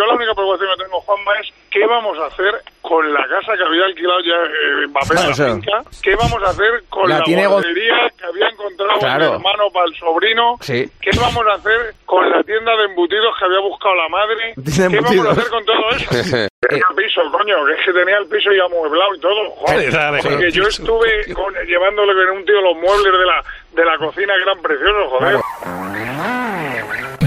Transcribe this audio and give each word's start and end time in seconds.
Yo 0.00 0.06
la 0.06 0.14
única 0.14 0.32
preocupación 0.32 0.70
que 0.78 0.84
tengo, 0.84 0.98
Juanma, 1.02 1.32
es 1.44 1.48
qué 1.70 1.84
vamos 1.86 2.16
a 2.18 2.24
hacer 2.32 2.54
con 2.80 3.12
la 3.12 3.20
casa 3.28 3.52
que 3.54 3.62
había 3.62 3.84
alquilado 3.84 4.20
ya 4.20 4.32
eh, 4.32 4.86
Mbappé 4.88 5.12
en 5.12 5.14
la 5.26 5.28
o 5.28 5.34
sea, 5.34 5.52
finca, 5.52 5.76
qué 6.02 6.16
vamos 6.16 6.42
a 6.42 6.46
hacer 6.48 6.82
con 6.88 7.06
la 7.06 7.18
la, 7.18 7.24
que 7.24 7.36
había 7.36 8.48
encontrado 8.48 8.98
Claro. 8.98 9.28
mi 9.28 9.32
hermano 9.36 9.64
para 9.70 9.84
el 9.84 9.94
sobrino, 9.96 10.56
Sí. 10.62 10.88
qué 11.02 11.10
vamos 11.20 11.44
a 11.46 11.52
hacer 11.52 11.92
con 12.06 12.30
la 12.30 12.42
tienda 12.44 12.74
de 12.78 12.84
embutidos 12.86 13.36
que 13.38 13.44
había 13.44 13.60
buscado 13.60 13.94
la 13.94 14.08
madre, 14.08 14.54
qué 14.90 15.00
vamos 15.00 15.26
a 15.26 15.30
hacer 15.32 15.48
con 15.50 15.64
todo 15.66 15.90
eso. 15.90 16.10
Tenía 16.60 16.84
piso, 16.96 17.20
coño, 17.32 17.56
que 17.66 17.72
es 17.72 17.84
que 17.86 17.92
tenía 17.92 18.16
el 18.18 18.26
piso 18.26 18.50
ya 18.52 18.64
amueblado 18.64 19.14
y 19.14 19.20
todo, 19.20 19.50
joder, 19.50 19.92
porque 20.22 20.50
yo 20.50 20.62
estuve 20.64 21.32
con- 21.34 21.54
llevándole 21.66 22.12
con 22.14 22.38
un 22.38 22.44
tío 22.44 22.60
los 22.60 22.74
muebles 22.76 23.12
de 23.12 23.26
la, 23.26 23.42
de 23.72 23.84
la 23.84 23.98
cocina 23.98 24.34
que 24.36 24.42
eran 24.42 24.60
preciosos, 24.62 25.08
joder. 25.08 25.36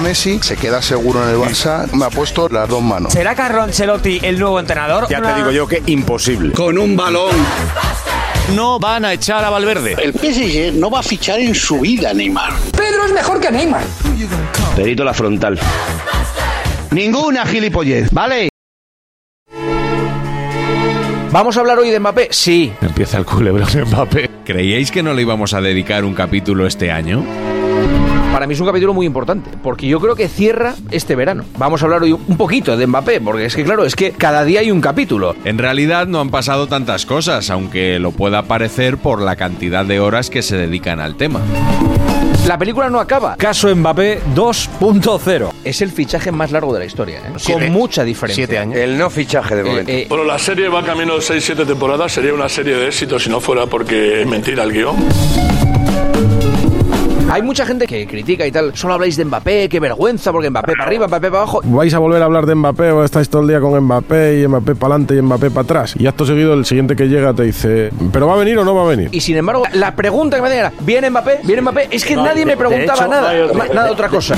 Messi 0.00 0.40
se 0.42 0.56
queda 0.56 0.82
seguro 0.82 1.22
en 1.22 1.30
el 1.30 1.36
Barça. 1.36 1.90
Me 1.92 2.04
ha 2.06 2.10
puesto 2.10 2.48
las 2.48 2.68
dos 2.68 2.82
manos. 2.82 3.12
¿Será 3.12 3.34
Carlo 3.34 3.62
Ancelotti 3.62 4.20
el 4.22 4.38
nuevo 4.38 4.58
entrenador? 4.58 5.06
Ya 5.08 5.20
te 5.20 5.34
digo 5.34 5.50
yo 5.50 5.66
que 5.66 5.82
imposible. 5.86 6.52
Con 6.52 6.78
un 6.78 6.96
balón. 6.96 7.30
No 8.54 8.78
van 8.80 9.04
a 9.04 9.12
echar 9.12 9.44
a 9.44 9.50
Valverde. 9.50 9.96
El 10.02 10.12
PSG 10.12 10.74
no 10.74 10.90
va 10.90 11.00
a 11.00 11.02
fichar 11.02 11.38
en 11.38 11.54
su 11.54 11.80
vida, 11.80 12.12
Neymar. 12.12 12.52
Pedro 12.76 13.04
es 13.04 13.12
mejor 13.12 13.40
que 13.40 13.50
Neymar. 13.50 13.84
Perito 14.74 15.04
la 15.04 15.14
frontal. 15.14 15.58
Ninguna 16.90 17.46
gilipollez, 17.46 18.10
¿vale? 18.10 18.48
¿Vamos 21.30 21.56
a 21.56 21.60
hablar 21.60 21.78
hoy 21.78 21.90
de 21.90 22.00
Mbappé? 22.00 22.28
Sí. 22.32 22.72
Empieza 22.80 23.18
el 23.18 23.24
culebrón 23.24 23.70
de 23.72 23.84
Mbappé. 23.84 24.30
¿Creíais 24.44 24.90
que 24.90 25.02
no 25.02 25.14
le 25.14 25.22
íbamos 25.22 25.54
a 25.54 25.60
dedicar 25.60 26.04
un 26.04 26.14
capítulo 26.14 26.66
este 26.66 26.90
año? 26.90 27.24
Para 28.40 28.48
mí 28.48 28.54
es 28.54 28.60
un 28.60 28.66
capítulo 28.68 28.94
muy 28.94 29.04
importante, 29.04 29.50
porque 29.62 29.86
yo 29.86 30.00
creo 30.00 30.16
que 30.16 30.26
cierra 30.26 30.74
este 30.90 31.14
verano. 31.14 31.44
Vamos 31.58 31.82
a 31.82 31.84
hablar 31.84 32.02
hoy 32.04 32.12
un 32.12 32.38
poquito 32.38 32.74
de 32.74 32.86
Mbappé, 32.86 33.20
porque 33.20 33.44
es 33.44 33.54
que 33.54 33.62
claro, 33.64 33.84
es 33.84 33.94
que 33.94 34.12
cada 34.12 34.44
día 34.46 34.60
hay 34.60 34.70
un 34.70 34.80
capítulo. 34.80 35.36
En 35.44 35.58
realidad 35.58 36.06
no 36.06 36.20
han 36.22 36.30
pasado 36.30 36.66
tantas 36.66 37.04
cosas, 37.04 37.50
aunque 37.50 37.98
lo 37.98 38.12
pueda 38.12 38.44
parecer 38.44 38.96
por 38.96 39.20
la 39.20 39.36
cantidad 39.36 39.84
de 39.84 40.00
horas 40.00 40.30
que 40.30 40.40
se 40.40 40.56
dedican 40.56 41.00
al 41.00 41.16
tema. 41.16 41.40
La 42.46 42.56
película 42.56 42.88
no 42.88 42.98
acaba. 42.98 43.36
Caso 43.36 43.76
Mbappé 43.76 44.20
2.0. 44.34 45.50
Es 45.62 45.82
el 45.82 45.90
fichaje 45.90 46.32
más 46.32 46.50
largo 46.50 46.72
de 46.72 46.78
la 46.78 46.86
historia, 46.86 47.18
¿eh? 47.18 47.32
Siete. 47.36 47.64
con 47.66 47.72
mucha 47.74 48.04
diferencia. 48.04 48.46
Siete 48.46 48.58
años. 48.58 48.78
El 48.78 48.96
no 48.96 49.10
fichaje 49.10 49.54
de 49.56 49.60
Eh, 49.60 49.64
momento. 49.64 49.92
eh, 49.92 50.06
Bueno, 50.08 50.24
la 50.24 50.38
serie 50.38 50.70
va 50.70 50.82
camino 50.82 51.16
de 51.16 51.20
6-7 51.20 51.66
temporadas, 51.66 52.10
sería 52.10 52.32
una 52.32 52.48
serie 52.48 52.74
de 52.74 52.86
éxitos 52.86 53.22
si 53.22 53.28
no 53.28 53.38
fuera 53.42 53.66
porque 53.66 54.22
es 54.22 54.26
mentira 54.26 54.62
el 54.64 54.72
guion. 54.72 54.96
Hay 57.30 57.42
mucha 57.42 57.64
gente 57.64 57.86
que 57.86 58.06
critica 58.06 58.46
y 58.46 58.52
tal. 58.52 58.76
Solo 58.76 58.94
habláis 58.94 59.16
de 59.16 59.24
Mbappé, 59.24 59.68
qué 59.68 59.78
vergüenza, 59.78 60.32
porque 60.32 60.50
Mbappé 60.50 60.72
para 60.72 60.84
arriba, 60.84 61.06
Mbappé 61.06 61.28
para 61.28 61.42
abajo. 61.42 61.60
¿Vais 61.64 61.94
a 61.94 61.98
volver 61.98 62.20
a 62.22 62.24
hablar 62.24 62.44
de 62.44 62.54
Mbappé 62.54 62.90
o 62.90 63.04
estáis 63.04 63.28
todo 63.28 63.42
el 63.42 63.48
día 63.48 63.60
con 63.60 63.78
Mbappé 63.78 64.40
y 64.40 64.48
Mbappé 64.48 64.74
para 64.74 64.94
adelante 64.94 65.14
y 65.14 65.22
Mbappé 65.22 65.50
para 65.50 65.62
atrás? 65.62 65.94
Y 65.96 66.06
acto 66.06 66.26
seguido 66.26 66.54
el 66.54 66.64
siguiente 66.64 66.96
que 66.96 67.06
llega 67.08 67.32
te 67.32 67.44
dice, 67.44 67.90
¿pero 68.12 68.26
va 68.26 68.34
a 68.34 68.38
venir 68.38 68.58
o 68.58 68.64
no 68.64 68.74
va 68.74 68.82
a 68.82 68.86
venir? 68.86 69.08
Y 69.12 69.20
sin 69.20 69.36
embargo, 69.36 69.62
la 69.74 69.94
pregunta 69.94 70.36
que 70.36 70.42
me 70.42 70.48
hacían 70.48 70.66
era, 70.66 70.72
¿viene 70.80 71.10
Mbappé? 71.10 71.40
¿Viene 71.44 71.62
Mbappé? 71.62 71.88
Es 71.90 72.04
que 72.04 72.16
nadie 72.16 72.44
me 72.44 72.56
preguntaba 72.56 73.06
nada, 73.06 73.32
nada 73.72 73.92
otra 73.92 74.08
cosa. 74.08 74.34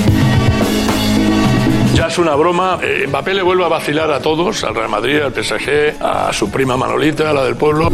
Ya 1.95 2.07
es 2.07 2.19
una 2.19 2.35
broma. 2.35 2.79
Eh, 2.83 3.07
Mbappé 3.09 3.35
le 3.35 3.43
vuelve 3.43 3.65
a 3.65 3.69
vacilar 3.69 4.11
a 4.11 4.21
todos, 4.21 4.65
al 4.65 4.75
Real 4.75 4.89
Madrid, 4.89 5.21
al 5.21 5.33
PSG, 5.33 5.95
a 6.01 6.33
su 6.33 6.51
prima 6.51 6.77
Manolita, 6.77 7.31
a 7.31 7.33
la 7.33 7.45
del 7.45 7.57
pueblo. 7.57 7.91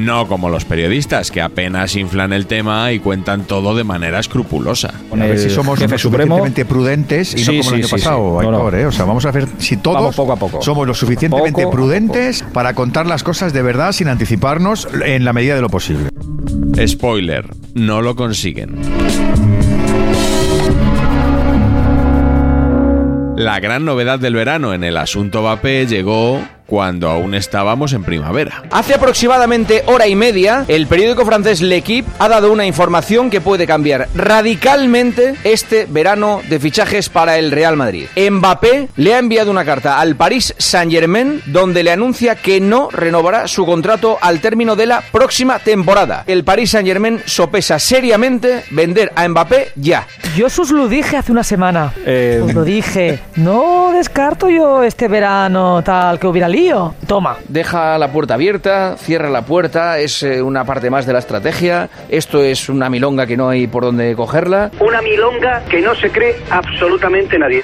No 0.00 0.26
como 0.26 0.48
los 0.48 0.64
periodistas, 0.64 1.30
que 1.30 1.42
apenas 1.42 1.94
inflan 1.94 2.32
el 2.32 2.46
tema 2.46 2.90
y 2.92 3.00
cuentan 3.00 3.44
todo 3.44 3.74
de 3.74 3.84
manera 3.84 4.18
escrupulosa. 4.18 4.94
a 5.12 5.14
ver 5.16 5.38
si 5.38 5.50
somos 5.50 5.78
jefe 5.78 5.92
lo 5.92 5.98
suficientemente 5.98 6.64
prudentes 6.64 7.34
y 7.34 7.44
Sí, 7.44 7.44
no 7.44 7.46
como 7.46 7.58
el 7.58 7.64
sí, 7.64 7.74
año 7.74 7.84
sí, 7.86 7.90
pasado, 7.92 8.16
sí. 8.40 8.46
No, 8.46 8.50
no. 8.52 8.56
Aitor, 8.58 8.74
¿eh? 8.76 8.86
O 8.86 8.92
sea, 8.92 9.04
vamos 9.04 9.26
a 9.26 9.30
ver 9.30 9.46
si 9.58 9.76
todos 9.76 9.96
Vamos 9.96 10.16
poco 10.16 10.32
a 10.32 10.36
poco. 10.36 10.62
somos 10.62 10.86
lo 10.86 10.94
suficientemente 10.94 11.62
Poco 11.62 11.74
prudentes 11.76 12.42
para 12.52 12.74
contar 12.74 13.06
las 13.06 13.22
cosas 13.22 13.52
de 13.52 13.62
verdad 13.62 13.92
sin 13.92 14.08
anticiparnos 14.08 14.88
en 15.04 15.24
la 15.24 15.32
medida 15.32 15.54
de 15.54 15.60
lo 15.60 15.68
posible. 15.68 16.08
Spoiler, 16.86 17.46
no 17.74 18.00
lo 18.00 18.16
consiguen. 18.16 18.78
La 23.36 23.58
gran 23.58 23.84
novedad 23.86 24.18
del 24.18 24.34
verano 24.34 24.74
en 24.74 24.84
el 24.84 24.96
asunto 24.98 25.40
Mbappé 25.40 25.86
llegó 25.86 26.40
cuando 26.70 27.10
aún 27.10 27.34
estábamos 27.34 27.92
en 27.92 28.04
primavera. 28.04 28.62
Hace 28.70 28.94
aproximadamente 28.94 29.82
hora 29.86 30.06
y 30.06 30.14
media, 30.14 30.64
el 30.68 30.86
periódico 30.86 31.26
francés 31.26 31.60
L'Equipe 31.60 32.08
ha 32.20 32.28
dado 32.28 32.52
una 32.52 32.64
información 32.64 33.28
que 33.28 33.40
puede 33.40 33.66
cambiar 33.66 34.08
radicalmente 34.14 35.34
este 35.42 35.86
verano 35.90 36.40
de 36.48 36.60
fichajes 36.60 37.08
para 37.08 37.38
el 37.38 37.50
Real 37.50 37.76
Madrid. 37.76 38.06
Mbappé 38.16 38.88
le 38.96 39.14
ha 39.14 39.18
enviado 39.18 39.50
una 39.50 39.64
carta 39.64 39.98
al 40.00 40.14
Paris 40.14 40.54
Saint-Germain 40.58 41.42
donde 41.46 41.82
le 41.82 41.90
anuncia 41.90 42.36
que 42.36 42.60
no 42.60 42.88
renovará 42.90 43.48
su 43.48 43.66
contrato 43.66 44.18
al 44.20 44.40
término 44.40 44.76
de 44.76 44.86
la 44.86 45.02
próxima 45.10 45.58
temporada. 45.58 46.22
El 46.28 46.44
Paris 46.44 46.70
Saint-Germain 46.70 47.20
sopesa 47.26 47.80
seriamente 47.80 48.62
vender 48.70 49.10
a 49.16 49.28
Mbappé 49.28 49.72
ya. 49.74 50.06
Yo 50.36 50.46
os 50.46 50.70
lo 50.70 50.86
dije 50.86 51.16
hace 51.16 51.32
una 51.32 51.42
semana. 51.42 51.92
Eh, 52.06 52.40
Os 52.44 52.54
lo 52.54 52.62
dije. 52.62 53.18
No 53.36 53.90
descarto 53.92 54.48
yo 54.48 54.84
este 54.84 55.08
verano 55.08 55.82
tal 55.82 56.18
que 56.18 56.26
hubiera 56.26 56.48
lío. 56.60 56.94
Toma. 57.06 57.36
Deja 57.48 57.98
la 57.98 58.12
puerta 58.12 58.34
abierta, 58.34 58.96
cierra 58.96 59.30
la 59.30 59.42
puerta, 59.42 59.98
es 59.98 60.22
eh, 60.22 60.42
una 60.42 60.64
parte 60.64 60.90
más 60.90 61.06
de 61.06 61.12
la 61.12 61.18
estrategia. 61.18 61.88
Esto 62.08 62.42
es 62.42 62.68
una 62.68 62.90
milonga 62.90 63.26
que 63.26 63.36
no 63.36 63.48
hay 63.48 63.66
por 63.66 63.84
dónde 63.84 64.14
cogerla. 64.14 64.70
Una 64.80 65.00
milonga 65.02 65.64
que 65.68 65.80
no 65.80 65.94
se 65.94 66.10
cree 66.10 66.36
absolutamente 66.50 67.38
nadie. 67.38 67.62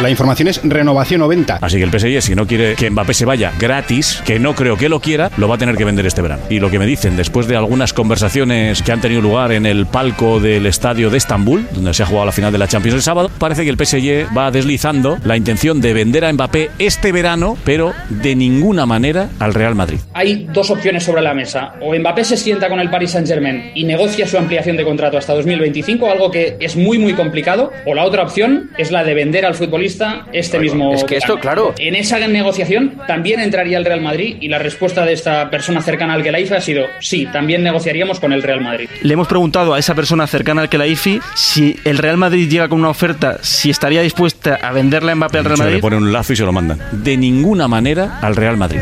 La 0.00 0.10
información 0.10 0.46
es 0.46 0.60
renovación 0.62 1.22
o 1.22 1.28
venta. 1.28 1.58
Así 1.60 1.76
que 1.76 1.82
el 1.82 1.90
PSG, 1.90 2.22
si 2.22 2.34
no 2.36 2.46
quiere 2.46 2.76
que 2.76 2.88
Mbappé 2.88 3.14
se 3.14 3.24
vaya 3.24 3.52
gratis, 3.58 4.22
que 4.24 4.38
no 4.38 4.54
creo 4.54 4.76
que 4.76 4.88
lo 4.88 5.00
quiera, 5.00 5.28
lo 5.36 5.48
va 5.48 5.56
a 5.56 5.58
tener 5.58 5.76
que 5.76 5.84
vender 5.84 6.06
este 6.06 6.22
verano. 6.22 6.42
Y 6.48 6.60
lo 6.60 6.70
que 6.70 6.78
me 6.78 6.86
dicen, 6.86 7.16
después 7.16 7.48
de 7.48 7.56
algunas 7.56 7.92
conversaciones 7.92 8.80
que 8.82 8.92
han 8.92 9.00
tenido 9.00 9.20
lugar 9.20 9.50
en 9.50 9.66
el 9.66 9.86
palco 9.86 10.38
del 10.38 10.66
estadio 10.66 11.10
de 11.10 11.18
Estambul, 11.18 11.66
donde 11.72 11.92
se 11.94 12.04
ha 12.04 12.06
jugado 12.06 12.26
la 12.26 12.32
final 12.32 12.52
de 12.52 12.58
la 12.58 12.68
Champions 12.68 12.94
el 12.94 13.02
sábado, 13.02 13.28
parece 13.38 13.64
que 13.64 13.70
el 13.70 13.76
PSG 13.76 14.36
va 14.36 14.52
deslizando 14.52 15.18
la 15.24 15.36
intención 15.36 15.80
de 15.80 15.92
vender 15.92 16.24
a 16.24 16.32
Mbappé 16.32 16.70
este 16.78 17.10
verano, 17.10 17.58
pero 17.64 17.92
de 18.08 18.36
ninguna 18.36 18.86
manera 18.86 19.30
al 19.40 19.52
Real 19.52 19.74
Madrid. 19.74 19.98
Hay 20.14 20.46
dos 20.52 20.70
opciones 20.70 21.02
sobre 21.02 21.22
la 21.22 21.34
mesa. 21.34 21.72
O 21.80 21.92
Mbappé 21.92 22.22
se 22.22 22.36
sienta 22.36 22.68
con 22.68 22.78
el 22.78 22.88
Paris 22.88 23.10
Saint-Germain 23.10 23.72
y 23.74 23.82
negocia 23.82 24.28
su 24.28 24.38
ampliación 24.38 24.76
de 24.76 24.84
contrato 24.84 25.18
hasta 25.18 25.34
2025, 25.34 26.08
algo 26.08 26.30
que 26.30 26.56
es 26.60 26.76
muy 26.76 26.98
muy 26.98 27.14
complicado, 27.14 27.72
o 27.84 27.94
la 27.94 28.04
otra 28.04 28.22
opción 28.22 28.70
es 28.78 28.92
la 28.92 29.02
de 29.02 29.14
vender 29.14 29.44
al 29.44 29.56
futbolista 29.56 29.87
futbolista 29.88 30.26
este 30.32 30.58
mismo. 30.58 30.92
Es 30.94 31.04
que 31.04 31.16
esto, 31.16 31.38
claro. 31.38 31.74
En 31.78 31.94
esa 31.94 32.18
negociación 32.26 32.98
también 33.06 33.40
entraría 33.40 33.78
el 33.78 33.84
Real 33.84 34.00
Madrid 34.00 34.36
y 34.40 34.48
la 34.48 34.58
respuesta 34.58 35.04
de 35.04 35.12
esta 35.12 35.50
persona 35.50 35.80
cercana 35.82 36.14
al 36.14 36.22
Kelaifi 36.22 36.54
ha 36.54 36.60
sido 36.60 36.84
sí, 37.00 37.26
también 37.32 37.62
negociaríamos 37.62 38.20
con 38.20 38.32
el 38.32 38.42
Real 38.42 38.60
Madrid. 38.60 38.88
Le 39.02 39.14
hemos 39.14 39.28
preguntado 39.28 39.74
a 39.74 39.78
esa 39.78 39.94
persona 39.94 40.26
cercana 40.26 40.62
al 40.62 40.68
Kelaifi 40.68 41.20
si 41.34 41.76
el 41.84 41.98
Real 41.98 42.16
Madrid 42.16 42.48
llega 42.48 42.68
con 42.68 42.80
una 42.80 42.90
oferta, 42.90 43.38
si 43.42 43.70
estaría 43.70 44.02
dispuesta 44.02 44.58
a 44.62 44.72
venderle 44.72 45.12
a 45.12 45.14
Mbappé 45.14 45.38
al 45.38 45.44
Real 45.44 45.56
Se 45.56 45.62
le 45.64 45.68
Madrid. 45.70 45.80
ponen 45.80 46.02
un 46.02 46.12
lazo 46.12 46.32
y 46.32 46.36
se 46.36 46.44
lo 46.44 46.52
mandan. 46.52 46.78
De 46.92 47.16
ninguna 47.16 47.68
manera 47.68 48.18
al 48.20 48.36
Real 48.36 48.56
Madrid. 48.56 48.80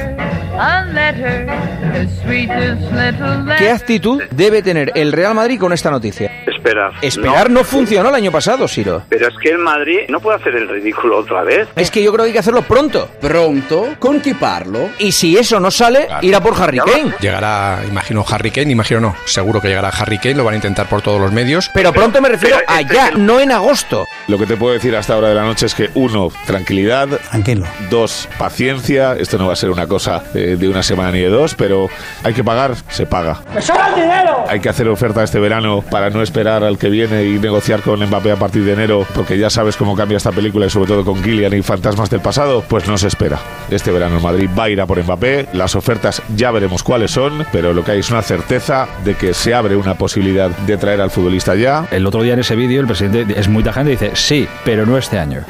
¿Qué 3.58 3.70
actitud 3.70 4.22
debe 4.30 4.62
tener 4.62 4.92
el 4.94 5.12
Real 5.12 5.34
Madrid 5.34 5.58
con 5.58 5.72
esta 5.72 5.90
noticia? 5.90 6.30
Esperar. 6.66 6.92
Esperar 7.00 7.50
no, 7.50 7.62
funcionó 7.62 8.08
el 8.08 8.14
año 8.16 8.32
pasado, 8.32 8.66
Siro. 8.66 9.02
Pero 9.08 9.28
es 9.28 9.34
que 9.40 9.50
el 9.50 9.58
Madrid 9.58 10.00
no 10.08 10.18
puede 10.20 10.38
hacer 10.38 10.56
el 10.56 10.68
ridículo 10.68 11.18
otra 11.18 11.42
vez. 11.42 11.68
Es 11.76 11.90
que 11.90 12.02
yo 12.02 12.12
creo 12.12 12.24
que 12.24 12.28
hay 12.28 12.32
que 12.32 12.40
hacerlo 12.40 12.62
pronto. 12.62 13.08
Pronto, 13.20 13.94
con 14.00 14.20
chi 14.20 14.34
parlo. 14.34 14.90
Y 14.98 15.12
si 15.12 15.36
eso 15.36 15.60
no 15.60 15.70
sale, 15.70 16.08
irá 16.22 16.40
por 16.40 16.60
Harry 16.60 16.78
Kane. 16.78 17.14
Llegará, 17.20 17.82
imagino, 17.88 18.24
Harry 18.28 18.50
Kane, 18.50 18.72
imagino 18.72 19.00
no, 19.00 19.14
seguro 19.26 19.60
que 19.60 19.68
llegará 19.68 19.88
Harry 19.88 20.18
Kane, 20.18 20.34
lo 20.34 20.44
van 20.44 20.54
a 20.54 20.56
intentar 20.56 20.88
por 20.88 21.02
todos 21.02 21.20
los 21.20 21.32
medios. 21.32 21.70
Pero 21.72 21.92
pronto 21.92 22.20
me 22.20 22.28
refiero 22.28 22.56
a 22.66 22.80
ya, 22.82 23.12
no 23.12 23.38
en 23.38 23.52
agosto. 23.52 24.04
Lo 24.26 24.38
que 24.38 24.46
te 24.46 24.56
puedo 24.56 24.72
decir 24.72 24.96
hasta 24.96 25.14
ahora 25.14 25.28
de 25.28 25.34
la 25.36 25.44
noche 25.44 25.66
es 25.66 25.74
que 25.74 25.90
uno, 25.94 26.30
tranquilidad. 26.46 27.08
Tranquilo. 27.30 27.64
Dos, 27.90 28.28
paciencia. 28.38 29.14
Esto 29.14 29.38
no 29.38 29.46
va 29.46 29.52
a 29.52 29.56
ser 29.56 29.70
una 29.70 29.86
cosa 29.86 30.24
eh, 30.34 30.56
de 30.58 30.68
una 30.68 30.82
semana 30.82 31.12
ni 31.12 31.20
de 31.20 31.28
dos, 31.28 31.54
pero 31.54 31.88
hay 32.24 32.34
que 32.34 32.42
pagar, 32.42 32.74
se 32.88 33.06
paga. 33.06 33.40
¡Me 33.54 33.62
sobra 33.62 33.88
el 33.88 33.94
dinero! 33.94 34.35
Hay 34.48 34.60
que 34.60 34.68
hacer 34.68 34.88
oferta 34.88 35.22
este 35.22 35.38
verano 35.38 35.82
para 35.90 36.10
no 36.10 36.22
esperar 36.22 36.62
al 36.64 36.78
que 36.78 36.88
viene 36.88 37.24
y 37.24 37.38
negociar 37.38 37.80
con 37.80 38.00
Mbappé 38.04 38.32
a 38.32 38.36
partir 38.36 38.64
de 38.64 38.72
enero, 38.72 39.06
porque 39.14 39.38
ya 39.38 39.50
sabes 39.50 39.76
cómo 39.76 39.96
cambia 39.96 40.16
esta 40.16 40.32
película 40.32 40.66
y 40.66 40.70
sobre 40.70 40.88
todo 40.88 41.04
con 41.04 41.22
Kylian 41.22 41.52
y 41.54 41.62
fantasmas 41.62 42.10
del 42.10 42.20
pasado. 42.20 42.62
Pues 42.68 42.86
no 42.88 42.96
se 42.98 43.08
espera. 43.08 43.38
Este 43.70 43.90
verano 43.90 44.16
el 44.16 44.22
Madrid 44.22 44.48
va 44.58 44.64
a 44.64 44.70
ir 44.70 44.80
a 44.80 44.86
por 44.86 45.02
Mbappé. 45.02 45.48
Las 45.52 45.74
ofertas 45.74 46.22
ya 46.36 46.50
veremos 46.50 46.82
cuáles 46.82 47.10
son, 47.10 47.44
pero 47.52 47.72
lo 47.72 47.84
que 47.84 47.92
hay 47.92 48.00
es 48.00 48.10
una 48.10 48.22
certeza 48.22 48.86
de 49.04 49.14
que 49.14 49.34
se 49.34 49.54
abre 49.54 49.76
una 49.76 49.94
posibilidad 49.94 50.50
de 50.50 50.76
traer 50.76 51.00
al 51.00 51.10
futbolista 51.10 51.54
ya. 51.54 51.86
El 51.90 52.06
otro 52.06 52.22
día 52.22 52.34
en 52.34 52.40
ese 52.40 52.56
vídeo 52.56 52.80
el 52.80 52.86
presidente 52.86 53.38
es 53.38 53.48
muy 53.48 53.62
tajante 53.62 53.92
y 53.92 53.96
dice 53.96 54.10
sí, 54.14 54.46
pero 54.64 54.86
no 54.86 54.96
este 54.98 55.18
año. 55.18 55.42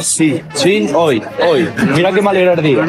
Sí, 0.00 0.42
sí, 0.54 0.90
hoy, 0.94 1.22
hoy. 1.46 1.68
Mira 1.94 2.12
qué 2.12 2.20
mal 2.22 2.36
era 2.36 2.52
el 2.54 2.62
día. 2.62 2.84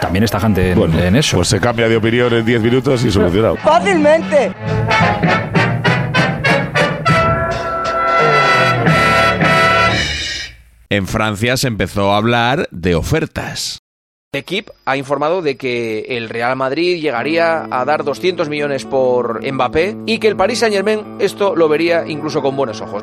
También 0.00 0.24
es 0.24 0.30
tajante 0.30 0.72
en, 0.72 0.98
en 0.98 1.16
eso. 1.16 1.36
Pues 1.36 1.48
se 1.48 1.60
cambia 1.60 1.88
de 1.88 1.96
opinión 1.96 2.32
en 2.32 2.44
10 2.44 2.60
minutos 2.62 3.04
y 3.04 3.10
solucionado. 3.10 3.56
En 10.88 11.06
Francia 11.06 11.56
se 11.56 11.68
empezó 11.68 12.12
a 12.12 12.16
hablar 12.16 12.68
de 12.70 12.94
ofertas. 12.94 13.80
L'Equipe 14.32 14.70
ha 14.84 14.96
informado 14.96 15.42
de 15.42 15.56
que 15.56 16.06
el 16.10 16.28
Real 16.28 16.54
Madrid 16.54 17.00
llegaría 17.02 17.66
a 17.68 17.84
dar 17.84 18.04
200 18.04 18.48
millones 18.48 18.84
por 18.84 19.40
Mbappé 19.44 19.96
y 20.06 20.18
que 20.18 20.28
el 20.28 20.36
Paris 20.36 20.60
Saint 20.60 20.72
Germain 20.72 21.16
esto 21.18 21.56
lo 21.56 21.68
vería 21.68 22.04
incluso 22.06 22.40
con 22.40 22.54
buenos 22.54 22.80
ojos. 22.80 23.02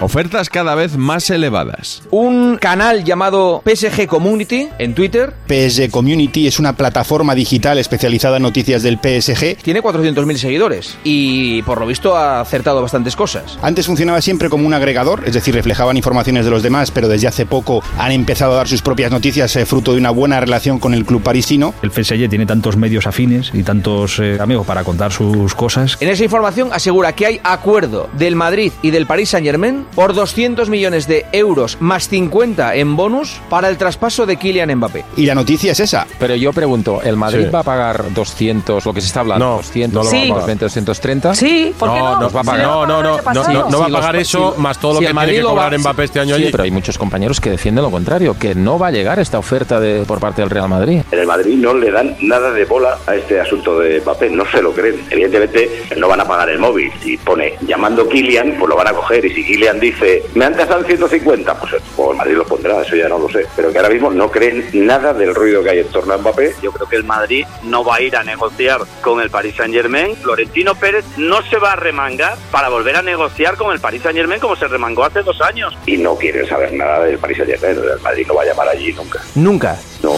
Ofertas 0.00 0.50
cada 0.50 0.74
vez 0.74 0.96
más 0.96 1.30
elevadas. 1.30 2.02
Un 2.10 2.56
canal 2.56 3.04
llamado 3.04 3.62
PSG 3.64 4.08
Community 4.08 4.68
en 4.76 4.96
Twitter 4.96 5.34
PSG 5.46 5.92
Community 5.92 6.48
es 6.48 6.58
una 6.58 6.76
plataforma 6.76 7.36
digital 7.36 7.78
especializada 7.78 8.38
en 8.38 8.42
noticias 8.42 8.82
del 8.82 8.96
PSG. 8.96 9.62
tiene 9.62 9.80
400.000 9.80 10.36
seguidores 10.36 10.98
y 11.04 11.62
por 11.62 11.78
lo 11.78 11.86
visto 11.86 12.16
ha 12.16 12.40
acertado 12.40 12.82
bastantes 12.82 13.14
cosas. 13.14 13.56
Antes 13.62 13.86
funcionaba 13.86 14.20
siempre 14.20 14.50
como 14.50 14.66
un 14.66 14.74
agregador, 14.74 15.22
es 15.26 15.34
decir, 15.34 15.54
reflejaban 15.54 15.96
informaciones 15.96 16.44
de 16.44 16.50
los 16.50 16.64
demás, 16.64 16.90
pero 16.90 17.06
desde 17.06 17.28
hace 17.28 17.46
poco 17.46 17.84
han 17.98 18.10
empezado 18.10 18.31
a 18.40 18.46
dar 18.48 18.68
sus 18.68 18.80
propias 18.82 19.10
noticias 19.10 19.54
eh, 19.56 19.66
fruto 19.66 19.92
de 19.92 19.98
una 19.98 20.10
buena 20.10 20.40
relación 20.40 20.78
con 20.78 20.94
el 20.94 21.04
club 21.04 21.22
parisino. 21.22 21.74
El 21.82 21.90
PSG 21.90 22.28
tiene 22.30 22.46
tantos 22.46 22.76
medios 22.76 23.06
afines 23.06 23.50
y 23.52 23.62
tantos 23.62 24.18
eh, 24.18 24.38
amigos 24.40 24.66
para 24.66 24.84
contar 24.84 25.12
sus 25.12 25.54
cosas. 25.54 25.98
En 26.00 26.08
esa 26.08 26.24
información 26.24 26.70
asegura 26.72 27.12
que 27.14 27.26
hay 27.26 27.40
acuerdo 27.44 28.08
del 28.14 28.36
Madrid 28.36 28.72
y 28.82 28.90
del 28.90 29.06
Paris 29.06 29.30
Saint 29.30 29.44
Germain 29.46 29.84
por 29.94 30.14
200 30.14 30.68
millones 30.68 31.06
de 31.06 31.26
euros 31.32 31.76
más 31.80 32.08
50 32.08 32.76
en 32.76 32.96
bonus 32.96 33.40
para 33.50 33.68
el 33.68 33.76
traspaso 33.76 34.24
de 34.26 34.36
Kylian 34.36 34.74
Mbappé. 34.76 35.04
Y 35.16 35.26
la 35.26 35.34
noticia 35.34 35.72
es 35.72 35.80
esa. 35.80 36.06
Pero 36.18 36.34
yo 36.36 36.52
pregunto, 36.52 37.02
¿el 37.02 37.16
Madrid 37.16 37.44
Sí. 37.46 37.50
va 37.50 37.60
a 37.60 37.64
pagar 37.64 38.12
200, 38.14 38.84
lo 38.86 38.94
que 38.94 39.00
se 39.00 39.08
está 39.08 39.20
hablando? 39.20 39.44
No, 39.44 39.56
200, 39.56 39.92
no 39.94 40.02
lo 40.04 40.10
va 40.10 40.16
a 40.16 40.22
sí. 40.24 40.28
pagar. 40.30 40.58
230? 40.58 41.34
Sí, 41.34 41.74
¿por 41.78 41.92
qué 41.92 41.98
no? 41.98 42.20
nos 42.20 42.34
va 42.36 42.40
a 42.40 42.44
pagar. 42.44 42.66
No, 42.66 42.86
no, 42.86 43.02
no, 43.02 43.16
no, 43.18 43.32
no, 43.52 43.68
no 43.70 43.78
va 43.80 43.86
a 43.86 43.90
pagar 43.90 44.16
eso, 44.16 44.54
más 44.58 44.78
todo 44.78 44.94
lo 44.94 45.00
que 45.00 45.06
tiene 45.12 45.26
que 45.26 45.42
cobrar 45.42 45.72
va- 45.74 45.78
Mbappé 45.78 46.04
este 46.04 46.20
año 46.20 46.36
Sí, 46.36 46.42
allí. 46.42 46.52
pero 46.52 46.64
hay 46.64 46.70
muchos 46.70 46.96
compañeros 46.98 47.40
que 47.40 47.50
defienden 47.50 47.82
lo 47.84 47.90
contrario, 47.90 48.21
que 48.38 48.54
no 48.54 48.78
va 48.78 48.88
a 48.88 48.90
llegar 48.90 49.18
esta 49.18 49.38
oferta 49.38 49.80
de, 49.80 50.04
por 50.06 50.20
parte 50.20 50.42
del 50.42 50.50
Real 50.50 50.68
Madrid. 50.68 51.02
En 51.10 51.18
el 51.18 51.26
Madrid 51.26 51.56
no 51.56 51.74
le 51.74 51.90
dan 51.90 52.16
nada 52.20 52.52
de 52.52 52.64
bola 52.64 52.98
a 53.06 53.14
este 53.16 53.40
asunto 53.40 53.80
de 53.80 54.00
Mbappé, 54.00 54.30
no 54.30 54.44
se 54.46 54.62
lo 54.62 54.72
creen. 54.72 55.04
Evidentemente 55.10 55.84
no 55.96 56.08
van 56.08 56.20
a 56.20 56.24
pagar 56.24 56.50
el 56.50 56.58
móvil. 56.58 56.92
Si 57.02 57.16
pone 57.16 57.54
llamando 57.62 58.08
Kylian, 58.08 58.56
pues 58.58 58.68
lo 58.68 58.76
van 58.76 58.88
a 58.88 58.92
coger. 58.92 59.24
Y 59.24 59.34
si 59.34 59.44
Kylian 59.44 59.80
dice, 59.80 60.22
me 60.34 60.44
han 60.44 60.54
tasado 60.54 60.80
en 60.80 60.86
150, 60.86 61.58
pues, 61.58 61.74
pues 61.96 62.10
el 62.10 62.16
Madrid 62.16 62.34
lo 62.36 62.44
pondrá, 62.44 62.82
eso 62.82 62.96
ya 62.96 63.08
no 63.08 63.18
lo 63.18 63.28
sé. 63.28 63.46
Pero 63.56 63.72
que 63.72 63.78
ahora 63.78 63.90
mismo 63.90 64.10
no 64.10 64.30
creen 64.30 64.64
nada 64.72 65.12
del 65.12 65.34
ruido 65.34 65.62
que 65.62 65.70
hay 65.70 65.78
en 65.80 65.88
torno 65.88 66.14
a 66.14 66.18
Mbappé. 66.18 66.54
Yo 66.62 66.72
creo 66.72 66.88
que 66.88 66.96
el 66.96 67.04
Madrid 67.04 67.44
no 67.64 67.84
va 67.84 67.96
a 67.96 68.00
ir 68.00 68.16
a 68.16 68.22
negociar 68.22 68.80
con 69.00 69.20
el 69.20 69.30
Paris 69.30 69.56
Saint 69.56 69.74
Germain. 69.74 70.16
Florentino 70.16 70.74
Pérez 70.76 71.04
no 71.16 71.42
se 71.42 71.56
va 71.56 71.72
a 71.72 71.76
remangar 71.76 72.36
para 72.50 72.68
volver 72.68 72.96
a 72.96 73.02
negociar 73.02 73.56
con 73.56 73.72
el 73.72 73.80
Paris 73.80 74.02
Saint 74.02 74.16
Germain 74.16 74.40
como 74.40 74.56
se 74.56 74.68
remangó 74.68 75.04
hace 75.04 75.22
dos 75.22 75.40
años. 75.40 75.76
Y 75.86 75.96
no 75.96 76.16
quieren 76.16 76.46
saber 76.46 76.72
nada 76.72 77.04
del 77.04 77.18
Paris 77.18 77.38
Saint-Germain. 77.38 77.76
El 77.78 77.98
Madrid 78.12 78.26
no 78.28 78.34
va 78.34 78.42
a 78.42 78.44
llamar 78.44 78.68
allí 78.68 78.92
nunca. 78.92 79.20
Nunca. 79.34 79.78
No. 80.02 80.12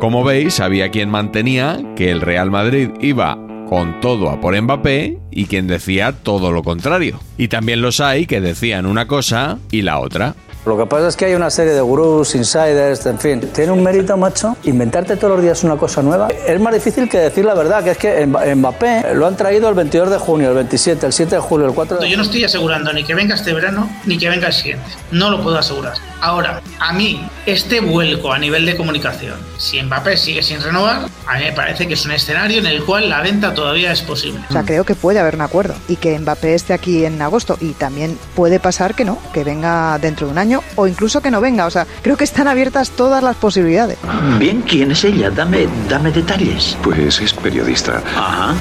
Como 0.00 0.24
veis, 0.24 0.58
había 0.60 0.90
quien 0.90 1.10
mantenía 1.10 1.78
que 1.96 2.10
el 2.10 2.20
Real 2.22 2.50
Madrid 2.50 2.90
iba 3.00 3.36
con 3.68 4.00
todo 4.00 4.30
a 4.30 4.40
por 4.40 4.58
Mbappé 4.60 5.18
y 5.30 5.46
quien 5.46 5.66
decía 5.66 6.12
todo 6.22 6.50
lo 6.52 6.62
contrario. 6.62 7.20
Y 7.38 7.48
también 7.48 7.80
los 7.82 8.00
hay 8.00 8.26
que 8.26 8.40
decían 8.40 8.86
una 8.86 9.06
cosa 9.06 9.58
y 9.70 9.82
la 9.82 9.98
otra. 9.98 10.34
Lo 10.66 10.78
que 10.78 10.86
pasa 10.86 11.08
es 11.08 11.16
que 11.16 11.26
hay 11.26 11.34
una 11.34 11.50
serie 11.50 11.74
de 11.74 11.80
gurús, 11.82 12.34
insiders, 12.34 13.04
en 13.04 13.18
fin. 13.18 13.40
Tiene 13.54 13.72
un 13.72 13.82
mérito, 13.82 14.16
macho, 14.16 14.56
inventarte 14.64 15.16
todos 15.16 15.34
los 15.34 15.42
días 15.42 15.62
una 15.62 15.76
cosa 15.76 16.02
nueva. 16.02 16.28
Es 16.46 16.58
más 16.58 16.72
difícil 16.72 17.06
que 17.06 17.18
decir 17.18 17.44
la 17.44 17.52
verdad, 17.54 17.84
que 17.84 17.90
es 17.90 17.98
que 17.98 18.26
Mba- 18.26 18.54
Mbappé 18.56 19.14
lo 19.14 19.26
han 19.26 19.36
traído 19.36 19.68
el 19.68 19.74
22 19.74 20.10
de 20.10 20.18
junio, 20.18 20.48
el 20.48 20.54
27, 20.54 21.04
el 21.06 21.12
7 21.12 21.34
de 21.36 21.40
julio, 21.40 21.66
el 21.66 21.74
4 21.74 21.98
de... 21.98 22.08
Yo 22.08 22.16
no 22.16 22.22
estoy 22.22 22.44
asegurando 22.44 22.92
ni 22.94 23.04
que 23.04 23.14
venga 23.14 23.34
este 23.34 23.52
verano 23.52 23.90
ni 24.06 24.16
que 24.16 24.28
venga 24.30 24.46
el 24.46 24.52
siguiente. 24.54 24.86
No 25.10 25.30
lo 25.30 25.42
puedo 25.42 25.58
asegurar. 25.58 25.94
Ahora, 26.24 26.62
a 26.80 26.94
mí, 26.94 27.20
este 27.44 27.80
vuelco 27.80 28.32
a 28.32 28.38
nivel 28.38 28.64
de 28.64 28.78
comunicación, 28.78 29.34
si 29.58 29.82
Mbappé 29.82 30.16
sigue 30.16 30.42
sin 30.42 30.58
renovar, 30.62 31.06
a 31.26 31.36
mí 31.36 31.44
me 31.44 31.52
parece 31.52 31.86
que 31.86 31.92
es 31.92 32.06
un 32.06 32.12
escenario 32.12 32.60
en 32.60 32.64
el 32.66 32.82
cual 32.82 33.10
la 33.10 33.20
venta 33.20 33.52
todavía 33.52 33.92
es 33.92 34.00
posible. 34.00 34.40
O 34.48 34.52
sea, 34.54 34.62
creo 34.62 34.84
que 34.84 34.94
puede 34.94 35.18
haber 35.18 35.34
un 35.34 35.42
acuerdo 35.42 35.74
y 35.86 35.96
que 35.96 36.18
Mbappé 36.18 36.54
esté 36.54 36.72
aquí 36.72 37.04
en 37.04 37.20
agosto 37.20 37.58
y 37.60 37.74
también 37.74 38.18
puede 38.34 38.58
pasar 38.58 38.94
que 38.94 39.04
no, 39.04 39.18
que 39.34 39.44
venga 39.44 39.98
dentro 39.98 40.26
de 40.26 40.32
un 40.32 40.38
año 40.38 40.62
o 40.76 40.86
incluso 40.86 41.20
que 41.20 41.30
no 41.30 41.42
venga. 41.42 41.66
O 41.66 41.70
sea, 41.70 41.86
creo 42.00 42.16
que 42.16 42.24
están 42.24 42.48
abiertas 42.48 42.92
todas 42.92 43.22
las 43.22 43.36
posibilidades. 43.36 43.98
Bien, 44.38 44.62
¿quién 44.62 44.92
es 44.92 45.04
ella? 45.04 45.28
Dame, 45.28 45.68
dame 45.90 46.10
detalles. 46.10 46.74
Pues 46.82 47.20
es 47.20 47.34
periodista. 47.34 48.02
Ajá. 48.16 48.54